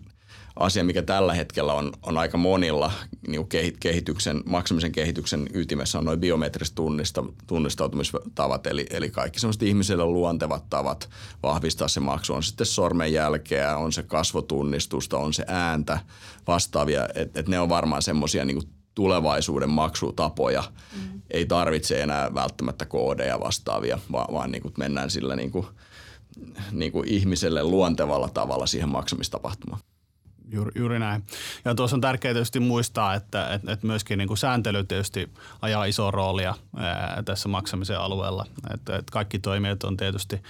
asia, 0.57 0.85
mikä 0.85 1.03
tällä 1.03 1.35
hetkellä 1.35 1.73
on, 1.73 1.93
on 2.03 2.19
aika 2.19 2.39
monilla 2.39 2.93
niin 3.29 3.49
kehityksen, 3.81 4.43
maksamisen 4.47 4.93
kehityksen 4.93 5.49
ytimessä 5.55 5.99
on 5.99 6.05
noin 6.05 6.21
biometriset 6.21 6.75
tunnista, 6.75 7.25
tunnistautumistavat, 7.47 8.67
eli, 8.67 8.87
eli 8.91 9.11
kaikki 9.11 9.41
semmoiset 9.41 9.63
ihmisille 9.63 10.05
luontevat 10.05 10.71
tavat 10.71 11.09
vahvistaa 11.43 11.89
se 11.89 12.01
maksu. 12.01 12.35
On 12.35 12.43
sitten 12.43 12.67
sormenjälkeä, 12.67 13.77
on 13.77 13.93
se 13.93 14.03
kasvotunnistusta, 14.03 15.19
on 15.19 15.35
se 15.35 15.45
ääntä 15.47 15.99
vastaavia, 16.47 17.09
että 17.15 17.41
et 17.41 17.49
ne 17.49 17.61
on 17.61 17.69
varmaan 17.69 18.03
semmoisia 18.03 18.45
niin 18.45 18.63
tulevaisuuden 18.95 19.71
maksutapoja. 19.71 20.63
Mm. 20.93 21.21
Ei 21.31 21.47
tarvitse 21.47 22.03
enää 22.03 22.35
välttämättä 22.35 22.87
koodeja 22.87 23.41
vastaavia, 23.41 23.99
vaan, 24.13 24.35
vaan 24.35 24.51
niin 24.51 24.63
kuin 24.63 24.75
mennään 24.79 25.11
sillä 25.11 25.37
niin 25.37 25.51
kuin, 25.51 25.67
niin 26.73 26.93
kuin 26.93 27.09
ihmiselle 27.09 27.63
luontevalla 27.65 28.29
tavalla 28.29 28.67
siihen 28.67 28.89
maksamistapahtumaan. 28.89 29.81
Juuri, 30.53 30.73
juuri 30.75 30.99
näin. 30.99 31.25
Ja 31.65 31.75
tuossa 31.75 31.97
on 31.97 32.01
tärkeää 32.01 32.35
tietysti 32.35 32.61
muistaa, 32.61 33.15
että, 33.15 33.55
että, 33.55 33.73
että 33.73 33.87
myöskin 33.87 34.19
niin 34.19 34.29
kuin 34.29 34.39
sääntely 34.39 34.85
tietysti 34.85 35.31
ajaa 35.63 35.85
isoa 35.85 36.11
roolia 36.11 36.55
ää, 36.77 37.23
tässä 37.25 37.49
maksamisen 37.49 37.99
alueella. 37.99 38.47
Että, 38.75 38.97
että 38.97 39.13
kaikki 39.13 39.39
toimijat 39.39 39.85
on 39.85 39.97
tietysti 39.97 40.43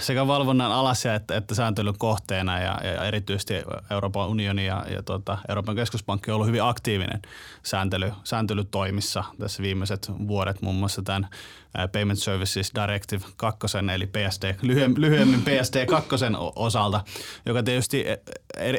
sekä 0.00 0.26
valvonnan 0.26 0.72
alasia 0.72 1.14
että, 1.14 1.36
että 1.36 1.54
sääntelyn 1.54 1.98
kohteena 1.98 2.60
ja, 2.60 2.80
ja 2.84 3.04
erityisesti 3.04 3.54
Euroopan 3.90 4.28
unioni 4.28 4.66
ja, 4.66 4.84
ja 4.90 5.02
tuota, 5.02 5.38
Euroopan 5.48 5.76
keskuspankki 5.76 6.30
on 6.30 6.34
ollut 6.34 6.46
hyvin 6.46 6.62
aktiivinen 6.62 7.22
sääntely, 7.62 8.12
sääntelytoimissa 8.24 9.24
tässä 9.38 9.62
viimeiset 9.62 10.10
vuodet 10.28 10.62
muun 10.62 10.76
muassa 10.76 11.02
tämän 11.02 11.28
Payment 11.92 12.18
Services 12.18 12.72
Directive 12.74 13.24
2, 13.36 13.66
eli 13.94 14.06
PSD, 14.06 14.54
lyhyemmin 14.96 15.42
PSD 15.42 15.86
2 15.86 16.08
osalta, 16.56 17.04
joka 17.46 17.62
tietysti 17.62 18.04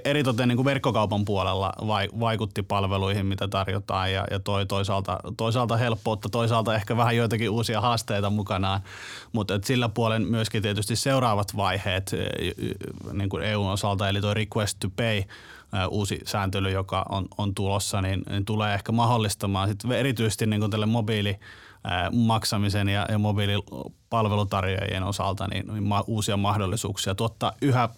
eritoten 0.05 0.47
niin 0.47 0.55
kuin 0.55 0.65
verkkokaupan 0.65 1.25
puolella 1.25 1.73
vaikutti 2.19 2.63
palveluihin, 2.63 3.25
mitä 3.25 3.47
tarjotaan 3.47 4.11
ja, 4.11 4.27
ja 4.31 4.39
toi 4.39 4.65
toisaalta, 4.65 5.19
toisaalta 5.37 5.77
helppoutta, 5.77 6.29
toisaalta 6.29 6.75
ehkä 6.75 6.97
vähän 6.97 7.17
joitakin 7.17 7.49
uusia 7.49 7.81
haasteita 7.81 8.29
mukanaan, 8.29 8.81
mutta 9.31 9.59
sillä 9.63 9.89
puolen 9.89 10.27
myöskin 10.27 10.61
tietysti 10.61 10.95
seuraavat 10.95 11.55
vaiheet 11.55 12.11
niin 13.11 13.29
kuin 13.29 13.43
EUn 13.43 13.71
osalta, 13.71 14.09
eli 14.09 14.21
tuo 14.21 14.33
request 14.33 14.77
to 14.79 14.89
pay, 14.95 15.23
uusi 15.89 16.19
sääntely, 16.25 16.71
joka 16.71 17.05
on, 17.09 17.27
on 17.37 17.55
tulossa, 17.55 18.01
niin, 18.01 18.23
niin 18.29 18.45
tulee 18.45 18.73
ehkä 18.73 18.91
mahdollistamaan 18.91 19.69
sit 19.69 19.91
erityisesti 19.91 20.45
niin 20.45 20.71
tälle 20.71 20.85
mobiili 20.85 21.39
maksamisen 22.11 22.89
ja, 22.89 23.05
ja 23.09 23.19
mobiilipalvelutarjoajien 23.19 25.03
osalta 25.03 25.47
niin, 25.47 25.67
niin 25.67 25.83
ma, 25.83 26.03
uusia 26.07 26.37
mahdollisuuksia 26.37 27.15
tuottaa 27.15 27.51
yhä 27.61 27.89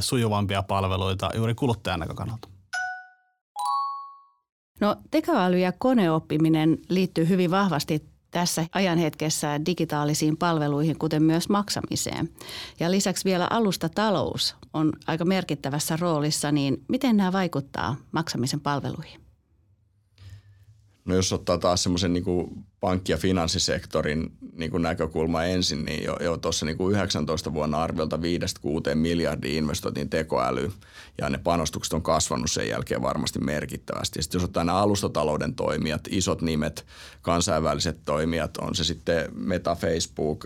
sujuvampia 0.00 0.62
palveluita 0.62 1.30
juuri 1.34 1.54
kuluttajan 1.54 2.00
näkökannalta. 2.00 2.48
No 4.80 4.96
tekoäly 5.10 5.58
ja 5.58 5.72
koneoppiminen 5.72 6.78
liittyy 6.88 7.28
hyvin 7.28 7.50
vahvasti 7.50 8.07
tässä 8.30 8.66
ajanhetkessä 8.72 9.60
digitaalisiin 9.66 10.36
palveluihin, 10.36 10.98
kuten 10.98 11.22
myös 11.22 11.48
maksamiseen. 11.48 12.28
Ja 12.80 12.90
lisäksi 12.90 13.24
vielä 13.24 13.46
alustatalous 13.50 14.56
on 14.74 14.92
aika 15.06 15.24
merkittävässä 15.24 15.96
roolissa, 15.96 16.52
niin 16.52 16.84
miten 16.88 17.16
nämä 17.16 17.32
vaikuttaa 17.32 17.96
maksamisen 18.12 18.60
palveluihin? 18.60 19.20
No 21.04 21.14
jos 21.14 21.32
ottaa 21.32 21.58
taas 21.58 21.82
semmoisen 21.82 22.12
niin 22.12 22.24
pankki- 22.80 23.12
ja 23.12 23.18
finanssisektorin 23.18 24.32
niin 24.52 24.70
kuin 24.70 24.82
näkökulma 24.82 25.44
ensin, 25.44 25.84
niin 25.84 26.04
jo, 26.04 26.16
jo 26.20 26.36
tuossa 26.36 26.66
niin 26.66 26.90
19 26.90 27.54
vuonna 27.54 27.82
arviolta 27.82 28.16
5-6 28.16 28.94
miljardia 28.94 29.58
investoitiin 29.58 30.10
tekoäly 30.10 30.72
ja 31.18 31.30
ne 31.30 31.38
panostukset 31.38 31.92
on 31.92 32.02
kasvanut 32.02 32.50
sen 32.50 32.68
jälkeen 32.68 33.02
varmasti 33.02 33.38
merkittävästi. 33.38 34.18
Ja 34.18 34.22
sitten 34.22 34.38
jos 34.38 34.44
ottaa 34.44 34.64
nämä 34.64 34.78
alustatalouden 34.78 35.54
toimijat, 35.54 36.00
isot 36.10 36.42
nimet, 36.42 36.86
kansainväliset 37.22 38.04
toimijat, 38.04 38.56
on 38.56 38.74
se 38.74 38.84
sitten 38.84 39.28
Meta, 39.34 39.74
Facebook, 39.74 40.44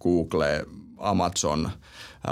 Google, 0.00 0.66
Amazon, 0.98 1.70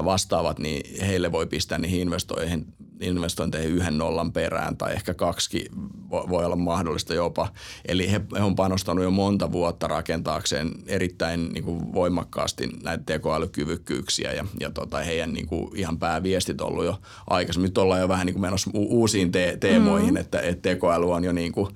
vastaavat, 0.05 0.59
niin 0.59 1.01
heille 1.07 1.33
voi 1.33 1.47
pistää 1.47 1.79
niihin 1.79 2.01
investointeihin, 2.01 2.67
investointeihin 3.01 3.71
yhden 3.71 3.99
nollan 3.99 4.33
perään 4.33 4.77
tai 4.77 4.93
ehkä 4.93 5.15
kaksi 5.15 5.69
voi 6.11 6.45
olla 6.45 6.57
mahdollista 6.57 7.15
jopa. 7.15 7.49
Eli 7.89 8.13
he, 8.13 8.21
he 8.39 8.43
on 8.43 8.57
panostanut 8.57 8.92
jo 8.99 9.11
monta 9.11 9.53
vuotta 9.53 9.89
rakentaakseen 9.89 10.71
erittäin 10.87 11.49
niin 11.53 11.65
kuin 11.65 11.93
voimakkaasti 11.93 12.69
näitä 12.83 13.05
tekoälykyvykkyyksiä 13.07 14.33
ja, 14.33 14.45
ja 14.61 14.71
tota, 14.71 14.99
heidän 14.99 15.33
niin 15.33 15.47
kuin 15.47 15.77
ihan 15.77 15.99
pääviestit 15.99 16.61
on 16.61 16.69
ollut 16.69 16.85
jo 16.85 16.99
aikaisemmin. 17.31 17.69
Nyt 17.69 17.79
ollaan 17.79 18.01
jo 18.01 18.09
vähän 18.09 18.27
niin 18.27 18.35
kuin 18.35 18.43
menossa 18.43 18.71
uusiin 18.75 19.33
te- 19.33 19.57
teemoihin, 19.61 20.07
mm-hmm. 20.07 20.17
että, 20.17 20.41
että 20.41 20.63
tekoäly 20.63 21.13
on 21.13 21.25
jo 21.25 21.33
niin 21.33 21.53
kuin 21.53 21.69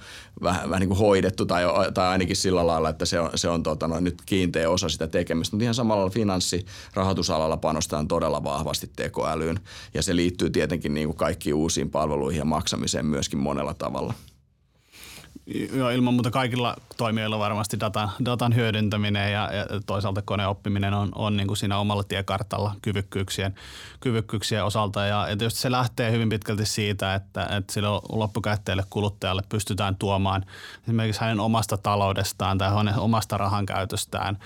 vähän, 0.42 0.70
vähän 0.70 0.80
niin 0.80 0.88
kuin 0.88 0.98
hoidettu 0.98 1.46
tai, 1.46 1.64
tai 1.94 2.08
ainakin 2.08 2.36
sillä 2.36 2.66
lailla, 2.66 2.88
että 2.88 3.04
se 3.04 3.20
on, 3.20 3.30
se 3.34 3.48
on 3.48 3.62
tota, 3.62 3.88
no, 3.88 4.00
nyt 4.00 4.22
kiinteä 4.26 4.70
osa 4.70 4.88
sitä 4.88 5.06
tekemistä. 5.06 5.56
Mutta 5.56 5.62
ihan 5.62 5.74
samalla 5.74 6.10
finanssirahoitusalalla 6.10 7.56
panostaan 7.56 8.08
todella 8.08 8.44
vahvasti 8.44 8.90
tekoälyyn 8.96 9.60
ja 9.94 10.02
se 10.02 10.16
liittyy 10.16 10.50
tietenkin 10.50 10.94
niin 10.94 11.08
kuin 11.08 11.16
kaikkiin 11.16 11.54
uusiin 11.54 11.90
palveluihin 11.90 12.38
ja 12.38 12.44
maksamiseen 12.44 13.06
myöskin 13.06 13.38
monella 13.38 13.74
tavalla. 13.74 14.14
Joo, 15.72 15.90
ilman 15.90 16.14
muuta 16.14 16.30
kaikilla 16.30 16.76
toimijoilla 16.96 17.38
varmasti 17.38 17.80
datan, 17.80 18.10
datan 18.24 18.54
hyödyntäminen 18.54 19.32
ja, 19.32 19.50
ja 19.52 19.66
toisaalta 19.86 20.22
koneoppiminen 20.22 20.94
on, 20.94 21.08
on 21.14 21.36
niin 21.36 21.46
kuin 21.46 21.56
siinä 21.56 21.78
omalla 21.78 22.04
tiekartalla 22.04 22.74
kyvykkyyksien, 22.82 23.54
kyvykkyyksien 24.00 24.64
osalta. 24.64 25.06
Ja, 25.06 25.28
ja 25.28 25.36
tietysti 25.36 25.60
se 25.60 25.70
lähtee 25.70 26.12
hyvin 26.12 26.28
pitkälti 26.28 26.66
siitä, 26.66 27.14
että, 27.14 27.48
että 27.56 27.72
sille 27.72 27.88
loppukäyttäjälle 28.08 28.84
kuluttajalle 28.90 29.42
pystytään 29.48 29.96
tuomaan 29.96 30.44
esimerkiksi 30.82 31.20
hänen 31.20 31.40
omasta 31.40 31.76
taloudestaan 31.76 32.58
tai 32.58 32.70
hänen 32.70 32.98
omasta 32.98 33.38
rahan 33.38 33.66
käytöstään 33.66 34.38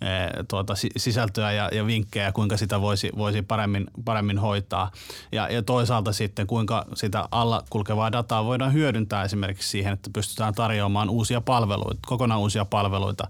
e, 0.00 0.44
tuota, 0.48 0.74
sisältöä 0.96 1.52
ja, 1.52 1.68
ja 1.72 1.86
vinkkejä, 1.86 2.32
kuinka 2.32 2.56
sitä 2.56 2.80
voisi, 2.80 3.10
voisi 3.16 3.42
paremmin, 3.42 3.86
paremmin 4.04 4.38
hoitaa. 4.38 4.90
Ja, 5.32 5.48
ja 5.52 5.62
toisaalta 5.62 6.12
sitten, 6.12 6.46
kuinka 6.46 6.86
sitä 6.94 7.28
alla 7.30 7.62
kulkevaa 7.70 8.12
dataa 8.12 8.44
voidaan 8.44 8.72
hyödyntää 8.72 9.24
esimerkiksi 9.24 9.68
siihen, 9.68 9.92
että 9.92 10.10
pystytään 10.12 10.47
tarjoamaan 10.54 11.10
uusia 11.10 11.40
palveluita, 11.40 12.00
kokonaan 12.06 12.40
uusia 12.40 12.64
palveluita 12.64 13.28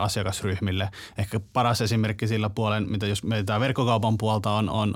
asiakasryhmille. 0.00 0.88
Ehkä 1.18 1.40
paras 1.52 1.80
esimerkki 1.80 2.28
sillä 2.28 2.50
puolen, 2.50 2.90
mitä 2.90 3.06
jos 3.06 3.22
mietitään 3.22 3.60
verkkokaupan 3.60 4.18
puolta, 4.18 4.50
on, 4.50 4.70
on 4.70 4.94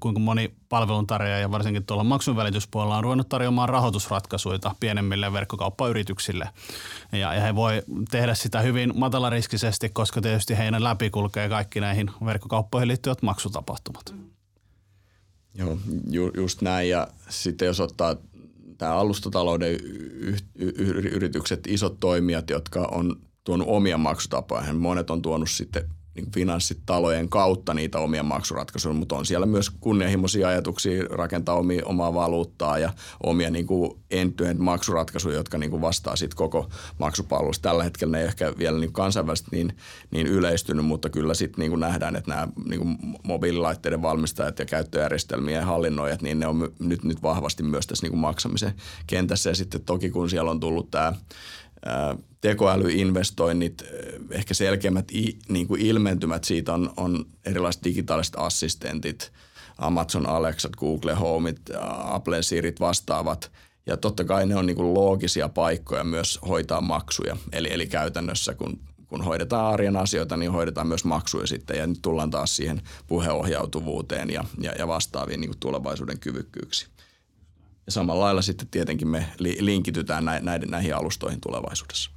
kuinka 0.00 0.20
moni 0.20 0.54
palveluntarjoaja 0.68 1.38
ja 1.38 1.50
varsinkin 1.50 1.86
tuolla 1.86 2.04
maksunvälityspuolella 2.04 2.96
on 2.96 3.04
ruvennut 3.04 3.28
tarjoamaan 3.28 3.68
rahoitusratkaisuja 3.68 4.58
pienemmille 4.80 5.32
verkkokauppayrityksille. 5.32 6.48
Ja, 7.12 7.34
ja 7.34 7.40
he 7.40 7.54
voi 7.54 7.82
tehdä 8.10 8.34
sitä 8.34 8.60
hyvin 8.60 8.92
matalariskisesti, 8.96 9.88
koska 9.88 10.20
tietysti 10.20 10.58
heidän 10.58 10.84
läpi 10.84 11.10
kulkee 11.10 11.48
kaikki 11.48 11.80
näihin 11.80 12.10
verkkokauppoihin 12.24 12.88
liittyvät 12.88 13.22
maksutapahtumat. 13.22 14.14
Joo, 15.54 15.78
ju, 16.10 16.30
just 16.36 16.62
näin. 16.62 16.88
Ja 16.88 17.08
sitten 17.28 17.66
jos 17.66 17.80
ottaa 17.80 18.16
tämä 18.82 18.94
alustatalouden 18.94 19.76
yritykset, 21.12 21.60
isot 21.66 22.00
toimijat, 22.00 22.50
jotka 22.50 22.88
on 22.92 23.16
tuonut 23.44 23.68
omia 23.70 23.98
maksutapoja. 23.98 24.72
Monet 24.72 25.10
on 25.10 25.22
tuonut 25.22 25.50
sitten 25.50 25.88
niin 26.14 26.30
finanssitalojen 26.32 27.28
kautta 27.28 27.74
niitä 27.74 27.98
omia 27.98 28.22
maksuratkaisuja, 28.22 28.94
mutta 28.94 29.16
on 29.16 29.26
siellä 29.26 29.46
myös 29.46 29.70
kunnianhimoisia 29.70 30.48
ajatuksia 30.48 31.04
rakentaa 31.10 31.54
omia, 31.54 31.82
omaa 31.86 32.14
valuuttaa 32.14 32.78
ja 32.78 32.92
omia 33.22 33.50
niin 33.50 33.66
kuin 33.66 34.00
end-to-end 34.10 34.58
maksuratkaisuja, 34.58 35.36
jotka 35.36 35.58
niin 35.58 35.70
kuin 35.70 35.82
vastaa 35.82 36.16
sitten 36.16 36.36
koko 36.36 36.70
maksupalvelusta. 36.98 37.68
Tällä 37.68 37.84
hetkellä 37.84 38.12
ne 38.12 38.20
ei 38.20 38.26
ehkä 38.26 38.52
vielä 38.58 38.78
niin 38.78 38.92
kansainvälisesti 38.92 39.50
niin, 39.52 39.76
niin 40.10 40.26
yleistynyt, 40.26 40.86
mutta 40.86 41.10
kyllä 41.10 41.34
sitten 41.34 41.62
niin 41.62 41.70
kuin 41.70 41.80
nähdään, 41.80 42.16
että 42.16 42.30
nämä 42.30 42.48
niin 42.68 42.80
kuin 42.80 42.98
mobiililaitteiden 43.22 44.02
valmistajat 44.02 44.58
ja 44.58 44.64
käyttöjärjestelmien 44.64 45.64
hallinnoijat, 45.64 46.22
niin 46.22 46.40
ne 46.40 46.46
on 46.46 46.72
nyt, 46.78 47.04
nyt 47.04 47.22
vahvasti 47.22 47.62
myös 47.62 47.86
tässä 47.86 48.04
niin 48.04 48.12
kuin 48.12 48.20
maksamisen 48.20 48.74
kentässä. 49.06 49.50
Ja 49.50 49.54
sitten 49.54 49.80
toki 49.80 50.10
kun 50.10 50.30
siellä 50.30 50.50
on 50.50 50.60
tullut 50.60 50.90
tämä 50.90 51.12
tekoälyinvestoinnit, 52.40 53.84
ehkä 54.30 54.54
selkeimmät 54.54 55.12
niin 55.48 55.68
kuin 55.68 55.80
ilmentymät 55.80 56.44
siitä 56.44 56.74
on, 56.74 56.92
on 56.96 57.26
erilaiset 57.46 57.84
digitaaliset 57.84 58.34
assistentit, 58.36 59.32
Amazon 59.78 60.28
Alexat, 60.28 60.76
Google 60.76 61.14
Homeit, 61.14 61.60
Apple 62.04 62.42
Sirit 62.42 62.80
vastaavat. 62.80 63.52
Ja 63.86 63.96
totta 63.96 64.24
kai 64.24 64.46
ne 64.46 64.56
on 64.56 64.66
niin 64.66 64.76
kuin 64.76 64.94
loogisia 64.94 65.48
paikkoja 65.48 66.04
myös 66.04 66.38
hoitaa 66.48 66.80
maksuja. 66.80 67.36
Eli, 67.52 67.72
eli 67.72 67.86
käytännössä 67.86 68.54
kun, 68.54 68.80
kun 69.06 69.24
hoidetaan 69.24 69.72
arjen 69.72 69.96
asioita, 69.96 70.36
niin 70.36 70.52
hoidetaan 70.52 70.86
myös 70.86 71.04
maksuja 71.04 71.46
sitten. 71.46 71.78
Ja 71.78 71.86
nyt 71.86 72.02
tullaan 72.02 72.30
taas 72.30 72.56
siihen 72.56 72.82
puheohjautuvuuteen 73.06 74.30
ja, 74.30 74.44
ja, 74.60 74.72
ja 74.72 74.88
vastaaviin 74.88 75.40
niin 75.40 75.50
kuin 75.50 75.60
tulevaisuuden 75.60 76.18
kyvykkyyksiin. 76.18 76.90
Ja 77.86 77.92
samalla 77.92 78.24
lailla 78.24 78.42
sitten 78.42 78.68
tietenkin 78.68 79.08
me 79.08 79.26
linkitytään 79.38 80.24
näiden, 80.24 80.70
näihin 80.70 80.96
alustoihin 80.96 81.40
tulevaisuudessa. 81.40 82.10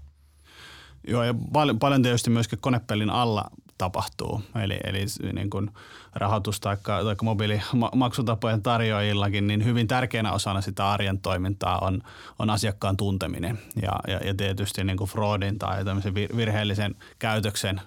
Joo, 1.08 1.24
ja 1.24 1.34
paljon, 1.54 1.80
paljon 1.80 2.04
tietysti 2.04 2.30
myöskin 2.30 2.60
konepellin 2.62 3.10
alla 3.10 3.50
tapahtuu. 3.78 4.42
Eli, 4.64 4.78
eli 4.84 5.06
niin 5.34 5.50
kuin 5.50 5.72
rahoitus- 6.14 6.60
tai, 6.60 6.78
tai 6.84 7.16
mobiilimaksutapojen 7.24 8.62
tarjoajillakin, 8.62 9.48
niin 9.48 9.66
hyvin 9.66 9.88
tärkeänä 9.88 10.32
osana 10.32 10.62
sitä 10.62 10.92
arjen 10.92 11.20
toimintaa 11.20 11.80
on, 11.80 12.02
on 12.40 12.50
asiakkaan 12.50 12.98
tunteminen 12.98 13.60
ja, 13.82 13.92
ja, 14.08 14.18
ja 14.28 14.34
tietysti 14.34 14.84
niin 14.84 14.98
kuin 14.98 15.10
fraudin 15.10 15.60
tai 15.60 15.86
tämmöisen 15.86 16.14
virheellisen 16.14 16.96
käytöksen 17.20 17.82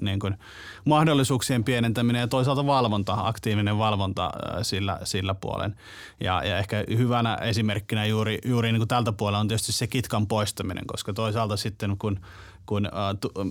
niin 0.00 0.20
kuin 0.20 0.38
mahdollisuuksien 0.84 1.64
pienentäminen 1.64 2.20
ja 2.20 2.28
toisaalta 2.28 2.66
valvonta, 2.66 3.16
aktiivinen 3.18 3.78
valvonta 3.78 4.30
sillä, 4.62 4.98
sillä 5.04 5.34
puolen. 5.34 5.76
Ja, 6.20 6.42
ja 6.44 6.58
ehkä 6.58 6.84
hyvänä 6.88 7.34
esimerkkinä 7.34 8.06
juuri, 8.06 8.38
juuri 8.44 8.72
niin 8.72 8.80
kuin 8.80 8.88
tältä 8.88 9.12
puolella 9.12 9.38
on 9.38 9.48
tietysti 9.48 9.72
se 9.72 9.86
kitkan 9.86 10.26
poistaminen, 10.26 10.86
koska 10.86 11.12
toisaalta 11.12 11.56
sitten 11.56 11.98
kun 11.98 12.20
kun 12.68 12.88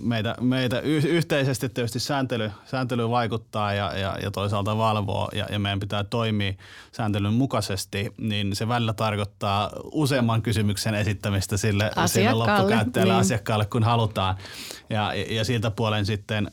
meitä, 0.02 0.34
meitä 0.40 0.80
yhteisesti 0.80 1.68
tietysti 1.68 2.00
sääntely, 2.00 2.50
sääntely 2.64 3.10
vaikuttaa 3.10 3.72
ja, 3.72 3.98
ja, 3.98 4.18
ja 4.22 4.30
toisaalta 4.30 4.76
valvoo 4.76 5.28
ja, 5.34 5.46
ja 5.50 5.58
meidän 5.58 5.80
pitää 5.80 6.04
toimia 6.04 6.52
sääntelyn 6.92 7.32
mukaisesti, 7.32 8.14
niin 8.18 8.56
se 8.56 8.68
välillä 8.68 8.92
tarkoittaa 8.92 9.70
useamman 9.92 10.42
kysymyksen 10.42 10.94
esittämistä 10.94 11.56
sille, 11.56 11.90
sille 12.06 12.32
loppukäyttäjälle 12.32 13.12
niin. 13.12 13.20
asiakkaalle, 13.20 13.66
kun 13.66 13.82
halutaan. 13.82 14.36
Ja, 14.90 15.14
ja 15.14 15.44
siltä 15.44 15.70
puolen 15.70 16.06
sitten 16.06 16.48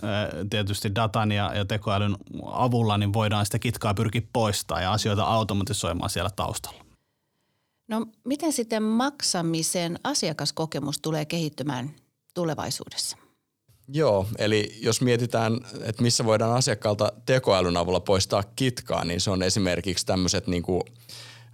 tietysti 0.49 0.95
datan 0.95 1.32
ja, 1.32 1.51
ja 1.56 1.65
tekoälyn 1.65 2.15
avulla 2.45 2.97
niin 2.97 3.13
voidaan 3.13 3.45
sitä 3.45 3.60
kitkaa 3.60 3.93
pyrkiä 3.93 4.21
poistaa 4.34 4.82
ja 4.82 4.93
asioita 4.93 5.23
automatisoimaan 5.23 6.10
siellä 6.10 6.30
taustalla. 6.36 6.86
No 7.88 8.06
miten 8.23 8.54
sitten 8.54 8.84
maksamisen 8.84 9.99
asiakaskokemus 10.04 10.99
tulee 11.01 11.25
kehittymään 11.25 11.91
tulevaisuudessa? 12.36 13.17
Joo, 13.88 14.28
eli 14.38 14.78
jos 14.82 15.02
mietitään, 15.02 15.60
että 15.84 16.02
missä 16.02 16.26
voidaan 16.26 16.56
asiakkaalta 16.56 17.12
tekoälyn 17.26 17.78
avulla 17.78 18.00
poistaa 18.00 18.43
kitkaa, 18.56 19.06
niin 19.06 19.21
se 19.21 19.32
on 19.32 19.43
esimerkiksi 19.43 20.06
tämmöiset 20.06 20.48
niin 20.48 20.63
kuin, 20.63 20.82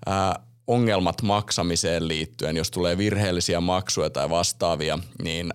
ää, 0.06 0.40
ongelmat 0.68 1.22
maksamiseen 1.22 2.08
liittyen. 2.08 2.58
Jos 2.58 2.72
tulee 2.72 2.98
virheellisiä 2.98 3.62
maksuja 3.62 4.10
tai 4.10 4.30
vastaavia, 4.30 5.00
niin 5.24 5.54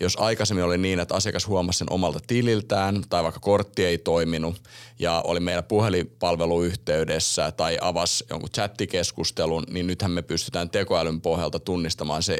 jos 0.00 0.16
aikaisemmin 0.20 0.64
oli 0.64 0.78
niin, 0.78 1.00
että 1.00 1.14
asiakas 1.14 1.46
huomasi 1.46 1.78
sen 1.78 1.92
omalta 1.92 2.20
tililtään 2.26 3.02
tai 3.08 3.22
vaikka 3.22 3.40
kortti 3.40 3.84
ei 3.84 3.98
toiminut 3.98 4.62
ja 4.98 5.22
oli 5.26 5.40
meillä 5.40 5.62
puhelinpalveluyhteydessä 5.62 7.52
tai 7.52 7.78
avasi 7.80 8.24
jonkun 8.30 8.50
chattikeskustelun, 8.50 9.64
niin 9.70 9.86
nythän 9.86 10.10
me 10.10 10.22
pystytään 10.22 10.70
tekoälyn 10.70 11.20
pohjalta 11.20 11.58
tunnistamaan 11.58 12.22
se 12.22 12.38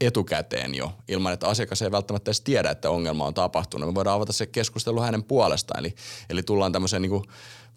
etukäteen 0.00 0.74
jo, 0.74 0.92
ilman 1.08 1.32
että 1.32 1.48
asiakas 1.48 1.82
ei 1.82 1.90
välttämättä 1.90 2.28
edes 2.28 2.40
tiedä, 2.40 2.70
että 2.70 2.90
ongelma 2.90 3.26
on 3.26 3.34
tapahtunut. 3.34 3.88
Me 3.88 3.94
voidaan 3.94 4.16
avata 4.16 4.32
se 4.32 4.46
keskustelu 4.46 5.00
hänen 5.00 5.24
puolestaan. 5.24 5.80
Eli, 5.80 5.94
eli 6.30 6.42
tullaan 6.42 6.72
tämmöiseen, 6.72 7.02
niin 7.02 7.22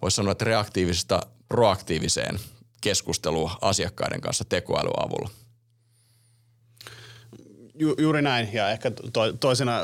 voisi 0.02 0.16
sanoa, 0.16 0.32
että 0.32 0.46
reaktiivisesta 0.46 1.22
proaktiiviseen 1.48 2.40
keskusteluun 2.82 3.52
asiakkaiden 3.62 4.22
kanssa 4.22 4.46
tekoälyavulla. 4.46 5.30
Ju, 7.82 7.96
juuri 7.98 8.22
näin, 8.22 8.50
ja 8.54 8.70
ehkä 8.70 8.92
to, 9.14 9.34
toisena 9.40 9.82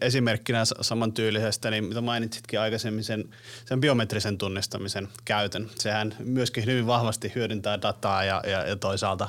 esimerkkinä 0.00 0.64
samantyylisestä, 0.80 1.70
niin 1.70 1.84
mitä 1.84 2.00
mainitsitkin 2.00 2.60
aikaisemmin, 2.60 3.04
sen, 3.04 3.24
sen 3.64 3.80
biometrisen 3.80 4.38
tunnistamisen 4.38 5.08
käytön. 5.24 5.70
Sehän 5.78 6.14
myöskin 6.18 6.66
hyvin 6.66 6.86
vahvasti 6.86 7.32
hyödyntää 7.34 7.82
dataa 7.82 8.24
ja, 8.24 8.42
ja, 8.46 8.68
ja 8.68 8.76
toisaalta, 8.76 9.28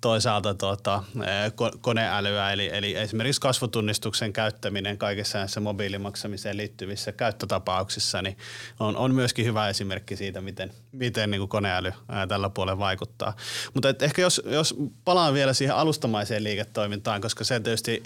toisaalta 0.00 0.54
tota, 0.54 1.02
koneälyä, 1.80 2.52
eli, 2.52 2.70
eli 2.72 2.96
esimerkiksi 2.96 3.40
kasvotunnistuksen 3.40 4.32
käyttäminen 4.32 4.98
kaikissa 4.98 5.38
näissä 5.38 5.60
mobiilimaksamiseen 5.60 6.56
liittyvissä 6.56 7.12
käyttötapauksissa, 7.12 8.22
niin 8.22 8.36
on, 8.80 8.96
on 8.96 9.14
myöskin 9.14 9.44
hyvä 9.44 9.68
esimerkki 9.68 10.16
siitä, 10.16 10.40
miten, 10.40 10.72
miten 10.92 11.30
niin 11.30 11.40
kuin 11.40 11.48
koneäly 11.48 11.92
tällä 12.28 12.50
puolella 12.50 12.78
vaikuttaa. 12.78 13.36
Mutta 13.74 13.94
ehkä 14.00 14.22
jos, 14.22 14.42
jos 14.44 14.74
palaan 15.04 15.34
vielä 15.34 15.52
siihen 15.52 15.76
alustamaiseen 15.76 16.44
liiketoimintaan, 16.44 17.20
koska 17.30 17.44
se 17.44 17.60
tietysti 17.60 18.02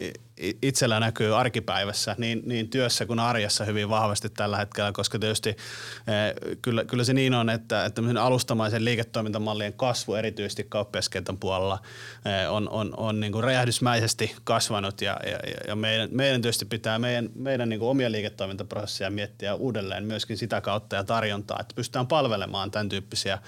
itsellä 0.62 1.00
näkyy 1.00 1.38
arkipäivässä 1.40 2.16
niin, 2.18 2.42
niin 2.46 2.70
työssä 2.70 3.06
kuin 3.06 3.18
arjessa 3.18 3.64
hyvin 3.64 3.88
vahvasti 3.88 4.28
tällä 4.28 4.56
hetkellä, 4.56 4.92
koska 4.92 5.18
tietysti 5.18 5.48
eh, 5.48 6.56
kyllä, 6.62 6.84
kyllä 6.84 7.04
se 7.04 7.12
niin 7.12 7.34
on, 7.34 7.50
että, 7.50 7.84
että 7.84 8.02
alustamaisen 8.20 8.84
liiketoimintamallien 8.84 9.72
kasvu 9.72 10.14
erityisesti 10.14 10.66
kauppiaskentän 10.68 11.36
puolella 11.36 11.78
eh, 12.24 12.52
on, 12.52 12.68
on, 12.68 12.94
on 12.96 13.20
niin 13.20 13.32
kuin 13.32 13.44
räjähdysmäisesti 13.44 14.36
kasvanut 14.44 15.00
ja, 15.00 15.16
ja, 15.26 15.38
ja 15.68 15.76
meidän, 15.76 16.08
meidän 16.12 16.42
tietysti 16.42 16.64
pitää 16.64 16.98
meidän, 16.98 17.28
meidän 17.34 17.68
niin 17.68 17.80
kuin 17.80 17.90
omia 17.90 18.12
liiketoimintaprosesseja 18.12 19.10
miettiä 19.10 19.54
uudelleen 19.54 20.04
myöskin 20.04 20.36
sitä 20.36 20.60
kautta 20.60 20.96
ja 20.96 21.04
tarjontaa, 21.04 21.58
että 21.60 21.74
pystytään 21.74 22.06
palvelemaan 22.06 22.70
tämän 22.70 22.88
tyyppisiä 22.88 23.38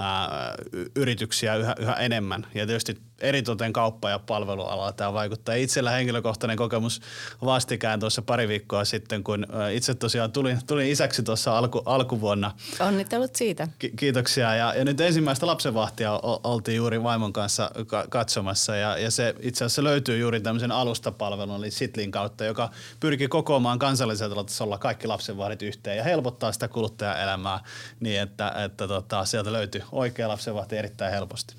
ää, 0.00 0.54
yrityksiä 0.96 1.56
yhä, 1.56 1.74
yhä 1.78 1.92
enemmän. 1.92 2.46
Ja 2.54 2.66
tietysti 2.66 2.98
eritoten 3.20 3.72
kauppa- 3.72 4.10
ja 4.10 4.18
palvelualalla 4.18 4.92
tämä 4.92 5.12
vaikuttaa. 5.12 5.54
Itsellä 5.54 5.90
henkilökohtainen 5.90 6.56
kokemus 6.56 7.00
vastikään 7.44 8.00
tuossa 8.00 8.22
pari 8.22 8.48
viikkoa 8.48 8.84
sitten, 8.84 9.24
kun 9.24 9.46
itse 9.72 9.94
tosiaan 9.94 10.32
tulin, 10.32 10.58
tulin 10.66 10.88
isäksi 10.90 11.22
tuossa 11.22 11.58
alku, 11.58 11.82
alkuvuonna. 11.84 12.52
Onnittelut 12.80 13.36
siitä. 13.36 13.68
Ki- 13.78 13.92
kiitoksia. 13.96 14.54
Ja, 14.54 14.74
ja 14.74 14.84
nyt 14.84 15.00
ensimmäistä 15.00 15.46
lapsenvahtia 15.46 16.20
oltiin 16.22 16.76
juuri 16.76 17.02
vaimon 17.02 17.32
kanssa 17.32 17.70
ka- 17.86 18.06
katsomassa 18.08 18.76
ja, 18.76 18.98
ja 18.98 19.10
se 19.10 19.34
itse 19.40 19.64
asiassa 19.64 19.84
löytyy 19.84 20.18
juuri 20.18 20.40
tämmöisen 20.40 20.72
alustapalvelun 20.72 21.56
eli 21.56 21.70
Sitlin 21.70 22.10
kautta, 22.10 22.44
joka 22.44 22.70
pyrkii 23.00 23.28
kokoamaan 23.28 23.78
kansallisella 23.78 24.44
tasolla 24.44 24.78
kaikki 24.78 25.06
lapsenvahdit 25.06 25.62
yhteen 25.62 25.96
ja 25.96 26.04
helpottaa 26.04 26.52
sitä 26.52 26.68
kuluttajaelämää 26.68 27.60
niin, 28.00 28.20
että, 28.20 28.52
että 28.64 28.88
tota, 28.88 29.24
sieltä 29.24 29.52
löytyy 29.52 29.82
oikea 29.92 30.28
lapsenvahti 30.28 30.76
erittäin 30.76 31.12
helposti. 31.12 31.54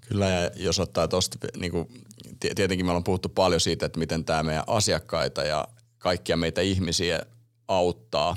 Kyllä 0.00 0.28
ja 0.28 0.50
jos 0.56 0.80
ottaa 0.80 1.08
tuosta, 1.08 1.38
niin 1.56 1.72
kuin, 1.72 1.88
tietenkin 2.40 2.86
me 2.86 2.90
ollaan 2.90 3.04
puhuttu 3.04 3.28
paljon 3.28 3.60
siitä, 3.60 3.86
että 3.86 3.98
miten 3.98 4.24
tämä 4.24 4.42
meidän 4.42 4.64
asiakkaita 4.66 5.42
ja 5.42 5.68
kaikkia 5.98 6.36
meitä 6.36 6.60
ihmisiä 6.60 7.22
auttaa, 7.70 8.36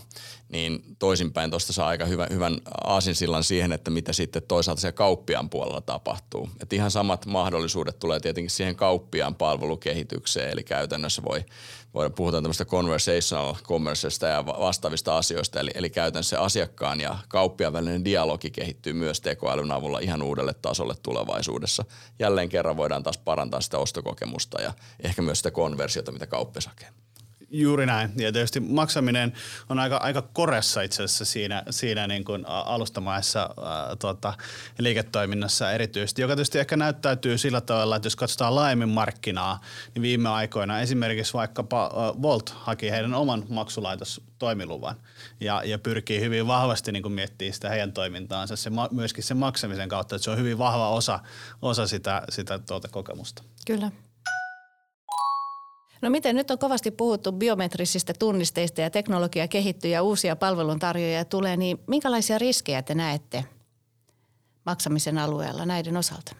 niin 0.50 0.84
toisinpäin 1.00 1.50
tuosta 1.50 1.74
saa 1.74 1.88
aika 1.88 2.06
hyvän, 2.06 2.28
hyvän 2.32 2.58
aasinsillan 2.84 3.44
siihen, 3.44 3.72
että 3.72 3.92
mitä 3.92 4.14
sitten 4.14 4.44
toisaalta 4.48 4.82
siellä 4.82 4.96
kauppiaan 4.96 5.50
puolella 5.50 5.82
tapahtuu. 5.82 6.50
Et 6.62 6.74
ihan 6.74 6.92
samat 6.92 7.26
mahdollisuudet 7.26 8.00
tulee 8.00 8.20
tietenkin 8.20 8.50
siihen 8.50 8.76
kauppiaan 8.76 9.36
palvelukehitykseen, 9.36 10.50
eli 10.50 10.64
käytännössä 10.64 11.22
voi, 11.24 11.46
voi 11.94 12.10
puhutaan 12.10 12.44
tämmöistä 12.44 12.66
conversational 12.66 13.56
commerceista 13.64 14.28
ja 14.28 14.46
vastaavista 14.46 15.18
asioista, 15.18 15.60
eli, 15.60 15.72
eli 15.76 15.90
käytännössä 15.90 16.42
asiakkaan 16.42 17.02
ja 17.02 17.18
kauppiaan 17.28 17.74
välinen 17.74 18.06
dialogi 18.06 18.52
kehittyy 18.52 18.94
myös 18.94 19.22
tekoälyn 19.22 19.72
avulla 19.72 20.00
ihan 20.00 20.22
uudelle 20.22 20.54
tasolle 20.54 20.96
tulevaisuudessa. 21.04 21.86
Jälleen 22.20 22.50
kerran 22.50 22.78
voidaan 22.78 23.04
taas 23.04 23.18
parantaa 23.18 23.62
sitä 23.62 23.78
ostokokemusta 23.78 24.62
ja 24.62 24.74
ehkä 25.04 25.22
myös 25.22 25.40
sitä 25.40 25.52
konversiota, 25.52 26.12
mitä 26.12 26.28
kauppias 26.28 26.68
hakee. 26.68 27.03
Juuri 27.56 27.86
näin. 27.86 28.12
Ja 28.18 28.32
tietysti 28.32 28.60
maksaminen 28.60 29.34
on 29.70 29.80
aika, 29.80 29.98
aika 29.98 30.22
koressa 30.22 30.82
itse 30.82 31.04
asiassa 31.04 31.26
siinä, 31.26 31.64
siinä 31.70 32.08
niin 32.08 32.24
kuin 32.24 32.46
alustamaessa 32.48 33.40
ää, 33.42 33.96
tota, 33.96 34.34
liiketoiminnassa 34.80 35.72
erityisesti, 35.72 36.22
joka 36.22 36.36
tietysti 36.36 36.60
ehkä 36.60 36.78
näyttäytyy 36.78 37.38
sillä 37.38 37.62
tavalla, 37.62 37.96
että 37.96 38.06
jos 38.06 38.16
katsotaan 38.16 38.56
laajemmin 38.56 38.90
markkinaa, 38.90 39.62
niin 39.96 40.02
viime 40.02 40.30
aikoina 40.30 40.80
esimerkiksi 40.80 41.34
vaikkapa 41.34 41.92
Volt 42.22 42.50
haki 42.50 42.92
heidän 42.92 43.14
oman 43.14 43.46
maksulaitostoimiluvan 43.50 44.96
ja, 45.40 45.62
ja 45.66 45.80
pyrkii 45.80 46.22
hyvin 46.22 46.48
vahvasti 46.48 46.92
niin 46.92 47.04
kuin 47.04 47.14
miettimään 47.14 47.54
sitä 47.54 47.70
heidän 47.70 47.94
toimintaansa 47.94 48.56
se, 48.56 48.72
myöskin 48.92 49.24
sen 49.24 49.38
maksamisen 49.38 49.90
kautta, 49.90 50.16
että 50.16 50.24
se 50.24 50.32
on 50.32 50.38
hyvin 50.38 50.58
vahva 50.58 50.90
osa, 50.90 51.20
osa 51.62 51.88
sitä, 51.88 52.22
sitä 52.30 52.60
tuota 52.60 52.88
kokemusta. 52.88 53.44
Kyllä. 53.66 53.92
No 56.04 56.10
miten 56.10 56.36
nyt 56.36 56.52
on 56.52 56.60
kovasti 56.60 56.92
puhuttu 56.92 57.32
biometrisistä 57.32 58.14
tunnisteista 58.20 58.82
ja 58.82 58.90
teknologia 58.90 59.48
kehittyy 59.48 59.92
ja 59.92 60.04
uusia 60.04 60.36
palveluntarjoajia 60.36 61.26
tulee, 61.26 61.58
niin 61.58 61.80
minkälaisia 61.88 62.38
riskejä 62.38 62.82
te 62.82 62.96
näette 62.96 63.46
maksamisen 64.66 65.18
alueella 65.18 65.66
näiden 65.66 65.98
osalta? 65.98 66.36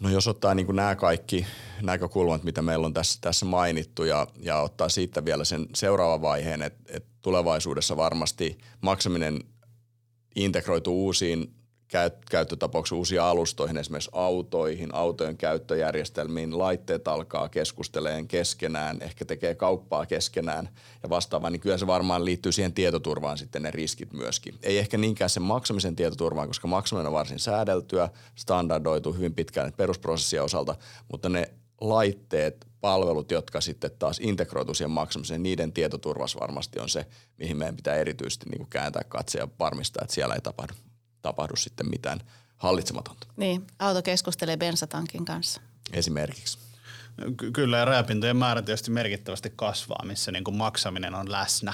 No 0.00 0.08
jos 0.08 0.28
ottaa 0.28 0.54
niin 0.54 0.66
kuin 0.66 0.76
nämä 0.76 0.96
kaikki 0.96 1.46
näkökulmat, 1.82 2.44
mitä 2.44 2.62
meillä 2.62 2.86
on 2.86 2.94
tässä, 2.94 3.18
tässä 3.20 3.46
mainittu 3.46 4.04
ja, 4.04 4.26
ja 4.40 4.60
ottaa 4.60 4.88
siitä 4.88 5.24
vielä 5.24 5.44
sen 5.44 5.66
seuraavan 5.74 6.22
vaiheen, 6.22 6.62
että, 6.62 6.82
että 6.88 7.08
tulevaisuudessa 7.22 7.96
varmasti 7.96 8.58
maksaminen 8.80 9.40
integroituu 10.36 11.04
uusiin 11.04 11.54
käyttötapauksia 12.30 12.98
uusia 12.98 13.30
alustoihin, 13.30 13.76
esimerkiksi 13.76 14.10
autoihin, 14.12 14.94
autojen 14.94 15.36
käyttöjärjestelmiin, 15.36 16.58
laitteet 16.58 17.08
alkaa 17.08 17.48
keskusteleen 17.48 18.28
keskenään, 18.28 18.98
ehkä 19.00 19.24
tekee 19.24 19.54
kauppaa 19.54 20.06
keskenään 20.06 20.68
ja 21.02 21.10
vastaavaa, 21.10 21.50
niin 21.50 21.60
kyllä 21.60 21.78
se 21.78 21.86
varmaan 21.86 22.24
liittyy 22.24 22.52
siihen 22.52 22.72
tietoturvaan 22.72 23.38
sitten 23.38 23.62
ne 23.62 23.70
riskit 23.70 24.12
myöskin. 24.12 24.54
Ei 24.62 24.78
ehkä 24.78 24.98
niinkään 24.98 25.30
sen 25.30 25.42
maksamisen 25.42 25.96
tietoturvaan, 25.96 26.48
koska 26.48 26.68
maksaminen 26.68 27.06
on 27.06 27.12
varsin 27.12 27.38
säädeltyä, 27.38 28.08
standardoitu 28.34 29.12
hyvin 29.12 29.34
pitkään 29.34 29.72
perusprosessien 29.76 30.42
osalta, 30.42 30.74
mutta 31.12 31.28
ne 31.28 31.50
laitteet, 31.80 32.66
palvelut, 32.80 33.30
jotka 33.30 33.60
sitten 33.60 33.90
taas 33.98 34.20
integroitu 34.22 34.74
siihen 34.74 34.90
maksamiseen, 34.90 35.42
niiden 35.42 35.72
tietoturvas 35.72 36.36
varmasti 36.40 36.80
on 36.80 36.88
se, 36.88 37.06
mihin 37.38 37.56
meidän 37.56 37.76
pitää 37.76 37.94
erityisesti 37.94 38.50
niin 38.50 38.66
kääntää 38.70 39.02
katse 39.08 39.38
ja 39.38 39.48
varmistaa, 39.58 40.02
että 40.04 40.14
siellä 40.14 40.34
ei 40.34 40.40
tapahdu 40.40 40.74
tapahdu 41.26 41.56
sitten 41.56 41.90
mitään 41.90 42.20
hallitsematonta. 42.56 43.26
Niin, 43.36 43.66
auto 43.78 44.02
keskustelee 44.02 44.56
bensatankin 44.56 45.24
kanssa. 45.24 45.60
Esimerkiksi. 45.92 46.58
Ky- 47.36 47.50
kyllä, 47.50 47.78
ja 47.78 47.84
rajapintojen 47.84 48.36
määrä 48.36 48.62
tietysti 48.62 48.90
merkittävästi 48.90 49.52
kasvaa, 49.56 50.04
missä 50.04 50.32
niin 50.32 50.44
kuin 50.44 50.56
maksaminen 50.56 51.14
on 51.14 51.32
läsnä. 51.32 51.72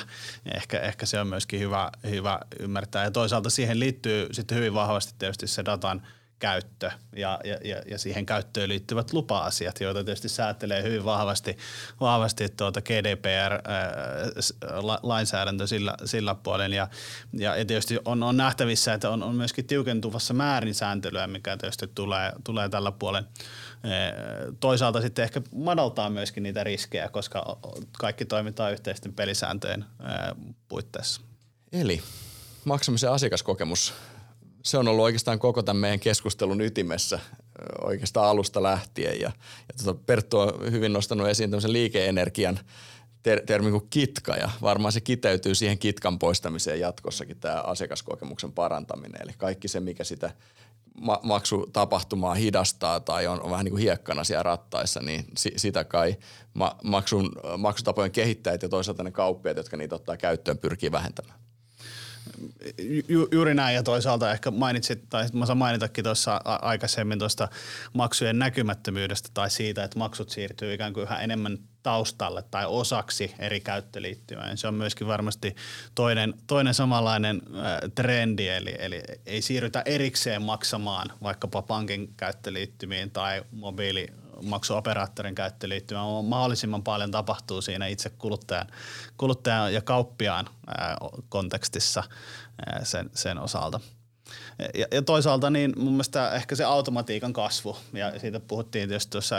Ehkä, 0.55 0.81
ehkä 0.81 1.07
se 1.07 1.21
on 1.21 1.27
myöskin 1.27 1.61
hyvä, 1.61 1.91
hyvä 2.11 2.39
ymmärtää. 2.61 3.05
Ja 3.05 3.11
toisaalta 3.11 3.51
siihen 3.51 3.81
liittyy 3.81 4.29
sitten 4.33 4.59
hyvin 4.59 4.75
vahvasti 4.75 5.15
tietysti 5.19 5.47
se 5.47 5.65
datan– 5.65 6.03
käyttö 6.43 6.91
ja, 7.17 7.41
ja, 7.45 7.59
ja 7.91 7.99
siihen 7.99 8.27
käyttöön 8.27 8.69
liittyvät 8.69 9.13
lupa-asiat, 9.13 9.81
joita 9.81 10.05
tietysti 10.05 10.29
säätelee 10.29 10.83
hyvin 10.83 11.05
vahvasti, 11.05 11.57
vahvasti 12.01 12.49
tuota 12.49 12.81
GDPR-lainsäädäntö 12.81 15.67
sillä, 15.67 15.95
sillä 16.05 16.35
puolella. 16.35 16.77
Ja, 16.77 16.89
ja 17.33 17.65
tietysti 17.65 17.99
on, 18.05 18.23
on 18.23 18.37
nähtävissä, 18.37 18.95
että 18.95 19.11
on, 19.11 19.23
on 19.23 19.35
myöskin 19.35 19.67
tiukentuvassa 19.67 20.35
määrin 20.35 20.75
sääntelyä, 20.75 21.27
mikä 21.27 21.57
tietysti 21.57 21.87
tulee, 21.95 22.33
tulee 22.45 22.69
tällä 22.69 22.93
puolella. 22.93 23.29
Toisaalta 24.61 25.01
sitten 25.01 25.23
ehkä 25.23 25.43
madaltaa 25.55 26.11
myöskin 26.11 26.43
niitä 26.43 26.65
riskejä, 26.65 27.09
koska 27.09 27.59
kaikki 27.99 28.25
toimitaan 28.25 28.73
yhteisten 28.73 29.13
pelisääntöjen 29.13 29.85
puitteissa. 30.69 31.21
Eli 31.73 32.03
maksamisen 32.65 33.11
asiakaskokemus 33.11 33.95
se 34.63 34.79
on 34.79 34.89
ollut 34.89 35.05
oikeastaan 35.05 35.39
koko 35.39 35.63
tämän 35.63 35.81
meidän 35.81 36.01
keskustelun 36.01 36.61
ytimessä 36.61 37.19
oikeastaan 37.85 38.29
alusta 38.29 38.63
lähtien. 38.63 39.21
Ja, 39.21 39.33
ja 39.69 39.85
tuota 39.85 40.01
Perttu 40.07 40.39
on 40.39 40.73
hyvin 40.73 40.93
nostanut 40.93 41.29
esiin 41.29 41.51
tämmöisen 41.51 41.73
liikeenergian 41.73 42.59
ter- 43.23 43.43
termi 43.47 43.71
kuin 43.71 43.87
kitka 43.91 44.37
ja 44.37 44.51
varmaan 44.63 44.93
se 44.93 45.01
kiteytyy 45.01 45.55
siihen 45.55 45.79
kitkan 45.79 46.19
poistamiseen 46.19 46.81
jatkossakin 46.81 47.41
tämä 47.41 47.61
asiakaskokemuksen 47.61 48.53
parantaminen. 48.53 49.23
Eli 49.23 49.33
kaikki 49.39 49.69
se, 49.69 49.81
mikä 49.81 50.05
sitä 50.05 50.31
ma- 51.01 51.21
maksutapahtumaa 51.23 52.35
hidastaa 52.35 53.01
tai 53.01 53.27
on, 53.27 53.43
on 53.43 53.51
vähän 53.51 53.65
niin 53.65 53.73
kuin 53.73 53.83
hiekkana 53.83 54.25
siellä 54.25 54.43
rattaissa, 54.43 55.01
niin 55.01 55.25
si- 55.39 55.55
sitä 55.57 55.85
kai 55.85 56.17
ma- 56.55 56.77
maksun, 56.85 57.33
maksutapojen 57.59 58.11
kehittäjät 58.11 58.63
ja 58.63 58.69
toisaalta 58.69 59.03
ne 59.03 59.11
kauppiaat, 59.11 59.57
jotka 59.57 59.77
niitä 59.77 59.95
ottaa 59.95 60.17
käyttöön, 60.17 60.59
pyrkii 60.59 60.93
vähentämään. 60.93 61.42
Ju, 63.09 63.29
juuri 63.33 63.55
näin 63.55 63.75
ja 63.75 63.83
toisaalta 63.83 64.33
ehkä 64.33 64.51
mainitsit, 64.51 65.09
tai 65.09 65.27
mä 65.33 65.47
saan 65.47 65.59
mainitakin 65.59 66.05
tuossa 66.05 66.41
aikaisemmin 66.45 67.19
tuosta 67.19 67.49
maksujen 67.93 68.39
näkymättömyydestä 68.39 69.29
tai 69.35 69.51
siitä, 69.51 69.85
että 69.85 69.99
maksut 69.99 70.31
siirtyy 70.31 70.75
ikään 70.75 70.93
kuin 70.93 71.03
yhä 71.03 71.19
enemmän 71.19 71.59
taustalle 71.83 72.45
tai 72.51 72.67
osaksi 72.67 73.35
eri 73.39 73.61
käyttöliittymää. 73.61 74.57
Se 74.57 74.69
on 74.69 74.75
myöskin 74.75 75.07
varmasti 75.07 75.57
toinen, 75.95 76.35
toinen 76.47 76.75
samanlainen 76.75 77.43
trendi, 77.95 78.49
eli, 78.49 78.75
eli 78.79 79.03
ei 79.27 79.43
siirrytä 79.43 79.83
erikseen 79.85 80.43
maksamaan 80.43 81.13
vaikkapa 81.23 81.63
pankin 81.63 82.15
käyttöliittymiin 82.17 83.11
tai 83.11 83.43
mobiili 83.53 84.09
maksuoperaattorin 84.43 85.35
käyttöliittymä 85.35 86.01
mahdollisimman 86.23 86.83
paljon 86.83 87.11
tapahtuu 87.11 87.63
siinä 87.63 87.87
itse 87.87 88.11
kuluttajan, 88.11 88.67
kuluttajan 89.17 89.75
ja 89.75 89.83
kauppiaan 89.83 90.49
kontekstissa 91.29 92.03
sen, 92.83 93.11
sen 93.15 93.39
osalta. 93.39 93.81
Ja, 94.75 94.87
ja 94.91 95.03
toisaalta 95.03 95.51
niin 95.51 95.73
mun 95.77 95.93
mielestä 95.93 96.33
ehkä 96.33 96.55
se 96.55 96.65
automatiikan 96.65 97.33
kasvu, 97.33 97.77
ja 97.93 98.19
siitä 98.19 98.41
puhuttiin 98.41 98.89
tietysti 98.89 99.11
tuossa 99.11 99.37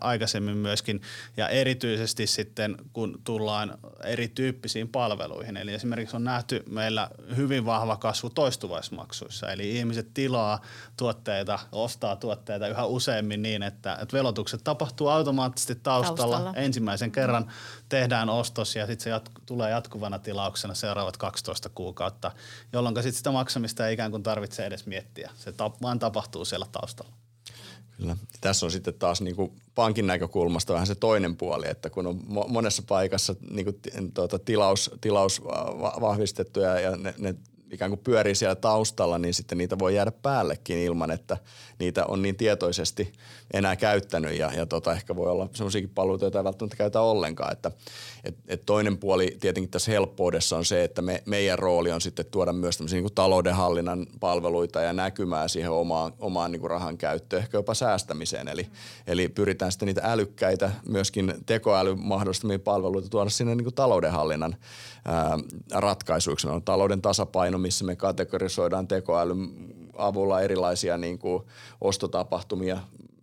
aikaisemmin 0.00 0.56
myöskin, 0.56 1.02
ja 1.36 1.48
erityisesti 1.48 2.26
sitten 2.26 2.76
kun 2.92 3.20
tullaan 3.24 3.78
erityyppisiin 4.04 4.88
palveluihin. 4.88 5.56
Eli 5.56 5.74
esimerkiksi 5.74 6.16
on 6.16 6.24
nähty 6.24 6.62
meillä 6.70 7.08
hyvin 7.36 7.64
vahva 7.64 7.96
kasvu 7.96 8.30
toistuvaismaksuissa, 8.30 9.52
eli 9.52 9.76
ihmiset 9.76 10.14
tilaa 10.14 10.60
tuotteita, 10.96 11.58
ostaa 11.72 12.16
tuotteita 12.16 12.68
yhä 12.68 12.84
useammin 12.84 13.42
niin, 13.42 13.62
että, 13.62 13.98
että 14.02 14.16
velotukset 14.16 14.60
tapahtuu 14.64 15.08
automaattisesti 15.08 15.74
taustalla. 15.74 16.16
taustalla. 16.16 16.54
Ensimmäisen 16.56 17.12
kerran 17.12 17.52
tehdään 17.88 18.28
ostos 18.28 18.76
ja 18.76 18.86
sitten 18.86 19.04
se 19.04 19.10
jatku, 19.10 19.40
tulee 19.46 19.70
jatkuvana 19.70 20.18
tilauksena 20.18 20.74
seuraavat 20.74 21.16
12 21.16 21.68
kuukautta, 21.74 22.32
jolloin 22.72 22.94
sitten 22.94 23.12
sitä 23.12 23.30
maksamista 23.30 23.86
ei 23.86 23.94
ikään 23.94 24.10
kuin 24.10 24.21
tarvitse 24.22 24.66
edes 24.66 24.86
miettiä. 24.86 25.30
Se 25.36 25.52
tap, 25.52 25.82
vaan 25.82 25.98
tapahtuu 25.98 26.44
siellä 26.44 26.66
taustalla. 26.72 27.12
Kyllä. 27.96 28.16
Tässä 28.40 28.66
on 28.66 28.72
sitten 28.72 28.94
taas 28.94 29.20
niin 29.20 29.36
kuin 29.36 29.52
pankin 29.74 30.06
näkökulmasta 30.06 30.72
vähän 30.72 30.86
se 30.86 30.94
toinen 30.94 31.36
puoli, 31.36 31.68
että 31.68 31.90
kun 31.90 32.06
on 32.06 32.20
monessa 32.48 32.82
paikassa 32.88 33.34
niin 33.50 33.64
kuin, 33.64 34.12
tuota, 34.14 34.38
tilaus, 34.38 34.90
tilaus 35.00 35.42
vahvistettu 36.00 36.60
ja, 36.60 36.80
ja 36.80 36.96
ne, 36.96 37.14
ne 37.18 37.34
ikään 37.72 37.90
kuin 37.90 38.00
pyörii 38.04 38.34
siellä 38.34 38.54
taustalla, 38.54 39.18
niin 39.18 39.34
sitten 39.34 39.58
niitä 39.58 39.78
voi 39.78 39.94
jäädä 39.94 40.12
päällekin 40.22 40.78
ilman, 40.78 41.10
että 41.10 41.36
niitä 41.78 42.06
on 42.06 42.22
niin 42.22 42.36
tietoisesti 42.36 43.12
enää 43.52 43.76
käyttänyt 43.76 44.38
ja, 44.38 44.52
ja 44.56 44.66
tota, 44.66 44.92
ehkä 44.92 45.16
voi 45.16 45.30
olla 45.30 45.48
sellaisiakin 45.52 45.90
palveluita, 45.90 46.24
joita 46.24 46.38
ei 46.38 46.44
välttämättä 46.44 46.76
käytä 46.76 47.00
ollenkaan. 47.00 47.52
Että, 47.52 47.70
et, 48.24 48.34
et 48.48 48.62
toinen 48.66 48.98
puoli 48.98 49.36
tietenkin 49.40 49.70
tässä 49.70 49.90
helppoudessa 49.90 50.56
on 50.56 50.64
se, 50.64 50.84
että 50.84 51.02
me, 51.02 51.22
meidän 51.26 51.58
rooli 51.58 51.92
on 51.92 52.00
sitten 52.00 52.26
tuoda 52.26 52.52
myös 52.52 52.76
tämmöisiä 52.76 52.96
niin 52.96 53.04
kuin 53.04 53.14
taloudenhallinnan 53.14 54.06
palveluita 54.20 54.80
ja 54.80 54.92
näkymää 54.92 55.48
siihen 55.48 55.70
omaan, 55.70 56.12
omaan 56.18 56.52
niin 56.52 56.60
kuin 56.60 56.70
rahan 56.70 56.98
käyttöön, 56.98 57.42
ehkä 57.42 57.58
jopa 57.58 57.74
säästämiseen. 57.74 58.48
Eli, 58.48 58.66
eli 59.06 59.28
pyritään 59.28 59.72
sitten 59.72 59.86
niitä 59.86 60.00
älykkäitä, 60.04 60.72
myöskin 60.88 61.34
tekoäly 61.46 61.94
mahdollistamia 61.94 62.58
palveluita 62.58 63.08
tuoda 63.08 63.30
sinne 63.30 63.54
niin 63.54 63.64
kuin 63.64 63.74
taloudenhallinnan 63.74 64.56
ää, 65.04 65.38
ratkaisuiksi. 65.72 66.48
On 66.48 66.62
talouden 66.62 67.02
tasapaino, 67.02 67.58
missä 67.62 67.84
me 67.84 67.96
kategorisoidaan 67.96 68.88
tekoälyn 68.88 69.48
avulla 69.96 70.40
erilaisia 70.40 70.98
niin 70.98 71.18
kuin 71.18 71.42
ostotapahtumia 71.80 72.78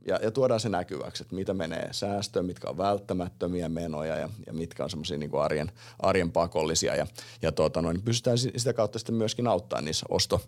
ja, 0.10 0.20
ja 0.24 0.32
tuodaan 0.32 0.60
se 0.60 0.70
näkyväksi, 0.70 1.24
että 1.24 1.36
mitä 1.36 1.54
menee 1.54 1.90
säästöön, 1.92 2.46
mitkä 2.46 2.70
on 2.70 2.78
välttämättömiä 2.78 3.70
menoja 3.70 4.16
ja, 4.16 4.30
ja 4.48 4.54
mitkä 4.54 4.84
on 4.84 4.90
semmoisia 4.90 5.18
niin 5.18 5.32
arjen, 5.40 5.72
arjen 6.00 6.32
pakollisia. 6.32 6.96
Ja, 6.96 7.08
ja 7.42 7.52
tuota, 7.52 7.82
noin, 7.82 8.02
pystytään 8.02 8.38
sitä 8.38 8.74
kautta 8.74 9.00
sitten 9.00 9.16
myöskin 9.16 9.48
auttamaan 9.48 9.86
niissä 9.86 10.06
osto, 10.10 10.42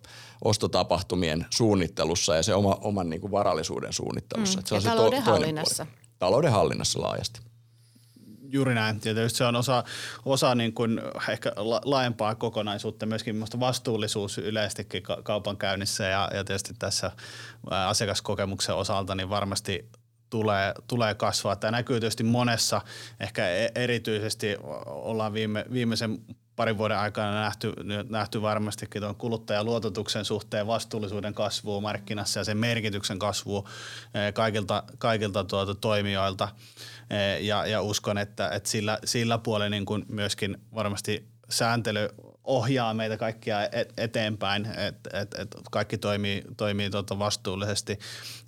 ostotapahtumien 0.44 1.46
suunnittelussa 1.50 2.36
ja 2.36 2.42
se 2.42 2.54
oma, 2.54 2.78
oman 2.80 3.10
niin 3.10 3.20
kuin 3.20 3.30
varallisuuden 3.30 3.92
suunnittelussa. 3.92 4.60
Mm. 4.60 4.66
se 4.66 4.74
on 4.74 4.76
ja 4.76 4.80
se 4.80 4.88
talouden 4.88 5.22
to, 5.22 5.30
hallinnassa. 5.30 5.86
Talouden 6.18 6.52
hallinnassa 6.52 7.00
laajasti. 7.00 7.40
Juuri 8.52 8.74
näin. 8.74 9.00
Tietysti 9.00 9.38
se 9.38 9.44
on 9.44 9.56
osa, 9.56 9.84
osa 10.24 10.54
niin 10.54 10.72
kuin 10.72 11.00
ehkä 11.28 11.52
laajempaa 11.84 12.34
kokonaisuutta, 12.34 13.06
myöskin 13.06 13.34
minusta 13.34 13.60
vastuullisuus 13.60 14.38
yleistikin 14.38 15.02
kaupankäynnissä 15.22 16.04
ja, 16.04 16.30
ja 16.34 16.44
tietysti 16.44 16.74
tässä 16.78 17.10
asiakaskokemuksen 17.70 18.74
osalta 18.74 19.14
niin 19.14 19.30
varmasti 19.30 19.88
tulee, 20.30 20.74
tulee 20.86 21.14
kasvaa. 21.14 21.56
Tämä 21.56 21.70
näkyy 21.70 22.00
tietysti 22.00 22.24
monessa, 22.24 22.80
ehkä 23.20 23.48
e-, 23.48 23.72
erityisesti 23.74 24.56
ollaan 24.86 25.32
viime, 25.32 25.64
viimeisen 25.72 26.18
parin 26.56 26.78
vuoden 26.78 26.98
aikana 26.98 27.34
nähty, 27.34 27.72
nähty 28.08 28.42
varmastikin 28.42 29.02
tuon 29.02 29.16
kuluttajaluototuksen 29.16 30.24
suhteen 30.24 30.66
vastuullisuuden 30.66 31.34
kasvua 31.34 31.80
markkinassa 31.80 32.40
ja 32.40 32.44
sen 32.44 32.56
merkityksen 32.56 33.18
kasvua 33.18 33.68
kaikilta, 34.34 34.82
kaikilta 34.98 35.44
tuota 35.44 35.74
toimijoilta. 35.74 36.48
Ja, 37.40 37.66
ja 37.66 37.82
uskon, 37.82 38.18
että, 38.18 38.48
että 38.48 38.68
sillä, 38.68 38.98
sillä 39.04 39.38
puolella 39.38 39.70
niin 39.70 39.86
kuin 39.86 40.04
myöskin 40.08 40.58
varmasti 40.74 41.28
sääntely 41.48 42.08
ohjaa 42.44 42.94
meitä 42.94 43.16
kaikkia 43.16 43.58
eteenpäin, 43.96 44.66
että 44.66 45.20
et, 45.20 45.34
et 45.34 45.56
kaikki 45.70 45.98
toimii, 45.98 46.42
toimii 46.56 46.90
tuota 46.90 47.18
vastuullisesti. 47.18 47.98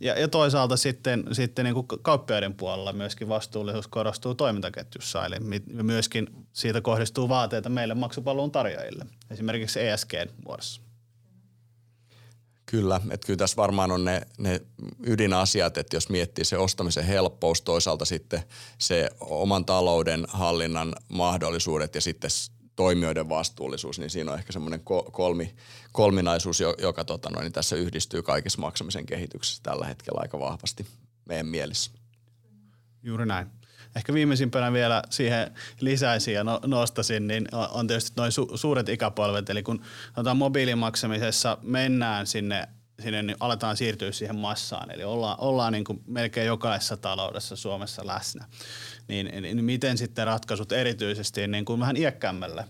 Ja, 0.01 0.21
ja 0.21 0.29
toisaalta 0.29 0.77
sitten, 0.77 1.25
sitten 1.33 1.65
niin 1.65 1.75
kuin 1.75 1.87
kauppiaiden 2.03 2.55
puolella 2.55 2.93
myöskin 2.93 3.29
vastuullisuus 3.29 3.89
korostuu 3.89 4.35
toimintaketjussa, 4.35 5.27
eli 5.27 5.37
myöskin 5.83 6.27
siitä 6.53 6.81
kohdistuu 6.81 7.29
vaateita 7.29 7.69
meille 7.69 7.95
maksupalvelun 7.95 8.51
tarjoajille, 8.51 9.07
esimerkiksi 9.31 9.81
ESG-muodossa. 9.81 10.84
Kyllä, 12.67 13.01
että 13.11 13.27
kyllä 13.27 13.37
tässä 13.39 13.57
varmaan 13.57 13.91
on 13.91 14.05
ne, 14.05 14.23
ne 14.39 14.61
ydinasiat, 15.07 15.79
että 15.79 15.97
jos 15.97 16.09
miettii 16.09 16.45
se 16.45 16.59
ostamisen 16.59 17.05
helppous, 17.05 17.63
toisaalta 17.63 18.05
sitten 18.05 18.43
se 18.79 19.11
oman 19.21 19.65
talouden 19.65 20.25
hallinnan 20.29 20.93
mahdollisuudet 21.09 21.95
ja 21.95 22.01
sitten 22.01 22.31
toimijoiden 22.77 23.29
vastuullisuus, 23.29 23.99
niin 23.99 24.11
siinä 24.11 24.33
on 24.33 24.39
ehkä 24.39 24.53
semmoinen 24.53 24.81
kolmi, 25.13 25.55
kolminaisuus, 25.93 26.61
joka 26.79 27.05
tota 27.05 27.31
noin, 27.31 27.43
niin 27.43 27.53
tässä 27.53 27.77
yhdistyy 27.77 28.23
kaikissa 28.23 28.61
maksamisen 28.61 29.07
kehityksessä 29.07 29.63
tällä 29.63 29.87
hetkellä 29.87 30.21
aika 30.23 30.41
vahvasti 30.41 30.87
meidän 31.25 31.47
mielissä. 31.47 31.91
Juuri 33.03 33.27
näin. 33.27 33.51
Ehkä 33.97 34.15
viimeisimpänä 34.15 34.73
vielä 34.73 35.03
siihen 35.11 35.51
lisäisin 35.81 36.35
ja 36.35 36.45
no, 36.45 36.61
nostasin, 36.67 37.27
niin 37.27 37.49
on 37.71 37.87
tietysti 37.87 38.13
noin 38.17 38.33
su- 38.33 38.57
suuret 38.57 38.89
ikäpolvet. 38.89 39.51
Eli 39.51 39.63
kun 39.63 39.83
mobiilimaksamisessa 40.35 41.59
mennään 41.63 42.27
sinne 42.27 42.69
sinne 43.03 43.23
niin 43.23 43.37
aletaan 43.41 43.77
siirtyä 43.77 44.13
siihen 44.13 44.37
massaan, 44.37 44.91
eli 44.91 45.05
ollaan, 45.05 45.41
ollaan 45.41 45.73
niin 45.73 45.85
kuin 45.85 46.03
melkein 46.07 46.47
jokaisessa 46.47 46.97
taloudessa 46.97 47.57
Suomessa 47.57 48.07
läsnä, 48.07 48.45
niin, 49.09 49.43
niin 49.43 49.65
miten 49.65 49.99
sitten 49.99 50.27
ratkaisut 50.27 50.73
erityisesti 50.73 51.49
niin 51.49 51.65
kuin 51.65 51.81
vähän 51.81 51.97
iäkkäämmälle 51.97 52.65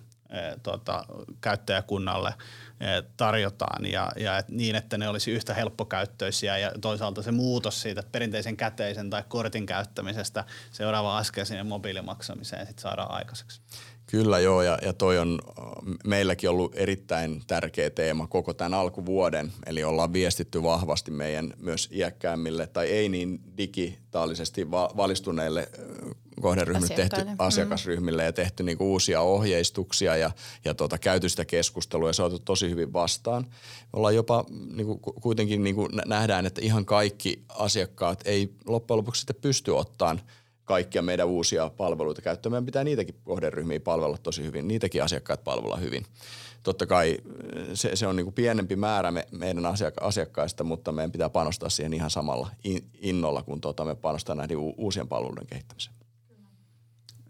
tota, 0.62 1.04
käyttäjäkunnalle 1.40 2.34
e, 2.80 2.86
tarjotaan 3.16 3.86
ja, 3.86 4.12
ja 4.16 4.38
et 4.38 4.48
niin, 4.48 4.76
että 4.76 4.98
ne 4.98 5.08
olisi 5.08 5.30
yhtä 5.30 5.54
helppokäyttöisiä 5.54 6.58
ja 6.58 6.72
toisaalta 6.80 7.22
se 7.22 7.32
muutos 7.32 7.82
siitä 7.82 8.02
perinteisen 8.12 8.56
käteisen 8.56 9.10
tai 9.10 9.24
kortin 9.28 9.66
käyttämisestä 9.66 10.44
seuraava 10.70 11.18
askel 11.18 11.44
sinne 11.44 11.62
mobiilimaksamiseen 11.62 12.66
sitten 12.66 12.82
saadaan 12.82 13.10
aikaiseksi. 13.10 13.60
Kyllä 14.06 14.38
joo, 14.38 14.62
ja, 14.62 14.78
ja 14.82 14.92
toi 14.92 15.18
on 15.18 15.38
meilläkin 16.04 16.50
ollut 16.50 16.72
erittäin 16.74 17.42
tärkeä 17.46 17.90
teema 17.90 18.26
koko 18.26 18.54
tämän 18.54 18.74
alkuvuoden. 18.74 19.52
Eli 19.66 19.84
ollaan 19.84 20.12
viestitty 20.12 20.62
vahvasti 20.62 21.10
meidän 21.10 21.54
myös 21.56 21.88
iäkkäämmille 21.92 22.66
tai 22.66 22.86
ei 22.86 23.08
niin 23.08 23.40
digitaalisesti 23.56 24.70
va- 24.70 24.90
valistuneille 24.96 25.68
kohderyhmille 26.40 26.94
tehty 26.94 27.24
mm. 27.24 27.36
asiakasryhmille 27.38 28.24
ja 28.24 28.32
tehty 28.32 28.62
niinku 28.62 28.92
uusia 28.92 29.20
ohjeistuksia 29.20 30.16
ja, 30.16 30.30
ja 30.64 30.74
tota, 30.74 30.98
käyty 30.98 31.28
sitä 31.28 31.44
keskustelua 31.44 32.08
ja 32.08 32.12
se 32.12 32.22
on 32.22 32.38
tosi 32.44 32.70
hyvin 32.70 32.92
vastaan. 32.92 33.42
Me 33.42 33.88
ollaan 33.92 34.14
jopa 34.14 34.44
niinku, 34.76 34.98
kuitenkin 34.98 35.64
niinku 35.64 35.88
nähdään, 36.06 36.46
että 36.46 36.60
ihan 36.60 36.84
kaikki 36.84 37.44
asiakkaat 37.48 38.20
ei 38.24 38.54
loppujen 38.66 38.98
lopuksi 38.98 39.20
sitten 39.20 39.36
pysty 39.42 39.70
ottamaan– 39.70 40.20
kaikkia 40.64 41.02
meidän 41.02 41.26
uusia 41.26 41.70
palveluita 41.76 42.22
käyttöön. 42.22 42.52
Meidän 42.52 42.66
pitää 42.66 42.84
niitäkin 42.84 43.14
kohderyhmiä 43.24 43.80
palvella 43.80 44.18
tosi 44.18 44.42
hyvin, 44.42 44.68
niitäkin 44.68 45.02
asiakkaat 45.04 45.44
palvella 45.44 45.76
hyvin. 45.76 46.04
Totta 46.62 46.86
kai 46.86 47.10
eh, 47.10 47.66
se, 47.74 47.96
se 47.96 48.06
on 48.06 48.16
niin 48.16 48.24
kuin 48.24 48.34
pienempi 48.34 48.76
määrä 48.76 49.10
me, 49.10 49.26
meidän 49.30 49.66
asiakka- 49.66 50.04
asiakkaista, 50.04 50.64
mutta 50.64 50.92
meidän 50.92 51.12
pitää 51.12 51.28
panostaa 51.28 51.68
siihen 51.68 51.94
ihan 51.94 52.10
samalla 52.10 52.50
innolla, 53.00 53.42
kun 53.42 53.60
tuota 53.60 53.84
me 53.84 53.94
panostaa 53.94 54.34
näiden 54.34 54.56
u- 54.56 54.74
uusien 54.78 55.08
palveluiden 55.08 55.46
kehittämiseen. 55.46 56.03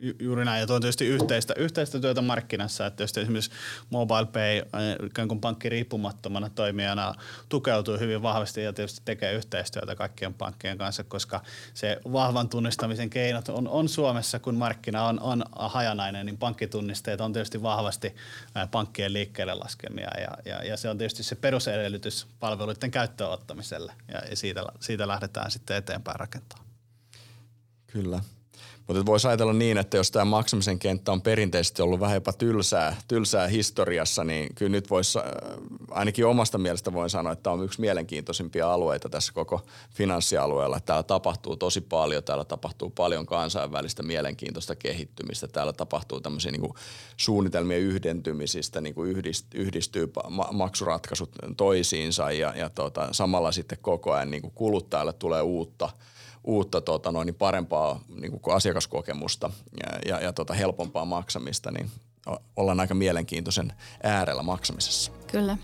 Ju, 0.05 0.13
juuri 0.19 0.45
näin, 0.45 0.61
ja 0.61 0.67
tuo 0.67 0.77
on 0.77 0.83
tietysti 0.83 1.07
yhteistä, 1.07 1.55
yhteistä 1.57 2.01
työtä 2.01 2.23
markkinassa, 2.23 2.87
että 2.87 3.03
jos 3.03 3.19
esimerkiksi 3.19 3.51
MobilePay 3.91 4.59
äh, 4.59 5.07
ikään 5.07 5.29
kuin 5.29 5.41
pankki 5.41 5.69
riippumattomana 5.69 6.51
toimijana 6.51 7.15
tukeutuu 7.49 7.99
hyvin 7.99 8.23
vahvasti 8.23 8.63
ja 8.63 8.73
tietysti 8.73 9.01
tekee 9.05 9.33
yhteistyötä 9.33 9.97
kaikkien 9.97 10.35
pankkien 10.35 10.79
kanssa, 10.79 11.05
koska 11.05 11.41
se 11.75 12.01
vahvan 12.13 12.49
tunnistamisen 12.49 13.11
keinot 13.11 13.49
on, 13.49 13.69
on 13.69 13.89
Suomessa, 13.89 14.39
kun 14.39 14.55
markkina 14.55 15.05
on, 15.05 15.21
on 15.21 15.45
hajanainen, 15.53 16.27
niin 16.27 16.39
pankkitunnisteet 16.39 17.21
on 17.21 17.33
tietysti 17.33 17.63
vahvasti 17.63 18.15
äh, 18.57 18.71
pankkien 18.71 19.13
liikkeelle 19.13 19.55
laskemia 19.55 20.11
ja, 20.21 20.53
ja, 20.53 20.65
ja 20.65 20.77
se 20.77 20.89
on 20.89 20.99
tietysti 20.99 21.23
se 21.23 21.35
perusedellytys 21.35 22.27
palveluiden 22.41 22.91
käyttöönottamiselle 22.91 23.93
ja, 24.13 24.23
ja 24.31 24.37
siitä, 24.37 24.65
siitä 24.81 25.09
lähdetään 25.09 25.51
sitten 25.51 25.77
eteenpäin 25.77 26.21
rakentamaan. 26.21 26.69
Kyllä. 27.87 28.21
Mutta 28.87 29.07
voisi 29.07 29.29
ajatella 29.29 29.53
niin, 29.53 29.79
että 29.79 29.97
jos 29.97 30.11
tämä 30.11 30.25
maksamisen 30.25 30.79
kenttä 30.79 31.13
on 31.13 31.23
perinteisesti 31.23 31.83
ollut 31.83 32.01
vähän 32.01 32.15
jopa 32.15 32.33
tylsää, 32.33 32.97
tylsää 33.09 33.47
historiassa, 33.47 34.25
niin 34.25 34.55
kyllä 34.55 34.71
nyt 34.71 34.91
voisi, 34.91 35.19
äh, 35.19 35.25
ainakin 35.91 36.27
omasta 36.27 36.59
mielestä 36.59 36.93
voin 36.93 37.11
sanoa, 37.11 37.33
että 37.33 37.43
tämä 37.43 37.55
on 37.55 37.65
yksi 37.65 37.81
mielenkiintoisimpia 37.81 38.73
alueita 38.73 39.09
tässä 39.09 39.33
koko 39.33 39.61
finanssialueella. 39.91 40.81
Täällä 40.81 41.03
tapahtuu 41.03 41.57
tosi 41.57 41.81
paljon, 41.81 42.25
täällä 42.25 42.45
tapahtuu 42.45 42.91
paljon 42.91 43.27
kansainvälistä 43.27 44.03
mielenkiintoista 44.03 44.77
kehittymistä, 44.77 45.49
täällä 45.49 45.73
tapahtuu 45.73 46.21
tämmöisiä 46.21 46.51
niin 46.53 46.61
kuin 46.61 46.75
suunnitelmien 47.17 47.81
yhdentymisistä, 47.81 48.81
niin 48.81 48.95
kuin 48.95 49.17
yhdistyy 49.55 50.13
maksuratkaisut 50.53 51.31
toisiinsa 51.57 52.33
ja, 52.33 52.53
ja 52.57 52.71
tota, 52.71 53.09
samalla 53.13 53.53
sitten 53.53 53.79
koko 53.83 54.13
ajan 54.13 54.31
niin 54.31 54.43
kuin 54.43 54.55
kuluttajalle 54.55 55.13
tulee 55.13 55.43
uutta– 55.43 55.91
uutta 56.45 56.81
tota, 56.81 57.13
noin, 57.13 57.27
niin 57.27 57.35
parempaa 57.35 58.01
niin 58.21 58.41
kuin 58.41 58.57
asiakaskokemusta 58.57 59.51
ja, 59.83 59.99
ja, 60.15 60.25
ja 60.25 60.33
tota, 60.33 60.55
helpompaa 60.55 61.05
maksamista, 61.05 61.71
niin 61.71 61.91
ollaan 62.57 62.81
aika 62.81 62.95
mielenkiintoisen 62.95 63.73
äärellä 64.03 64.43
maksamisessa. 64.43 65.13
Kyllä. 65.27 65.57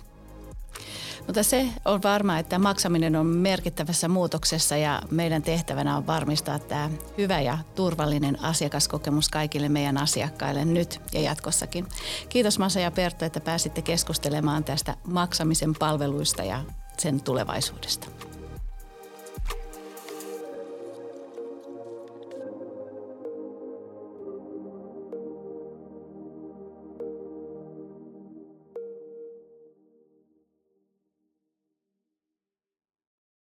Mutta 1.26 1.42
se 1.42 1.68
on 1.84 2.02
varma, 2.02 2.38
että 2.38 2.58
maksaminen 2.58 3.16
on 3.16 3.26
merkittävässä 3.26 4.08
muutoksessa 4.08 4.76
ja 4.76 5.02
meidän 5.10 5.42
tehtävänä 5.42 5.96
on 5.96 6.06
varmistaa 6.06 6.58
tämä 6.58 6.90
hyvä 7.18 7.40
ja 7.40 7.58
turvallinen 7.74 8.44
asiakaskokemus 8.44 9.28
kaikille 9.28 9.68
meidän 9.68 9.98
asiakkaille 9.98 10.64
nyt 10.64 11.00
ja 11.12 11.20
jatkossakin. 11.20 11.86
Kiitos 12.28 12.58
Masa 12.58 12.80
ja 12.80 12.90
Pertto, 12.90 13.24
että 13.24 13.40
pääsitte 13.40 13.82
keskustelemaan 13.82 14.64
tästä 14.64 14.96
maksamisen 15.04 15.74
palveluista 15.78 16.42
ja 16.42 16.64
sen 16.98 17.20
tulevaisuudesta. 17.20 18.06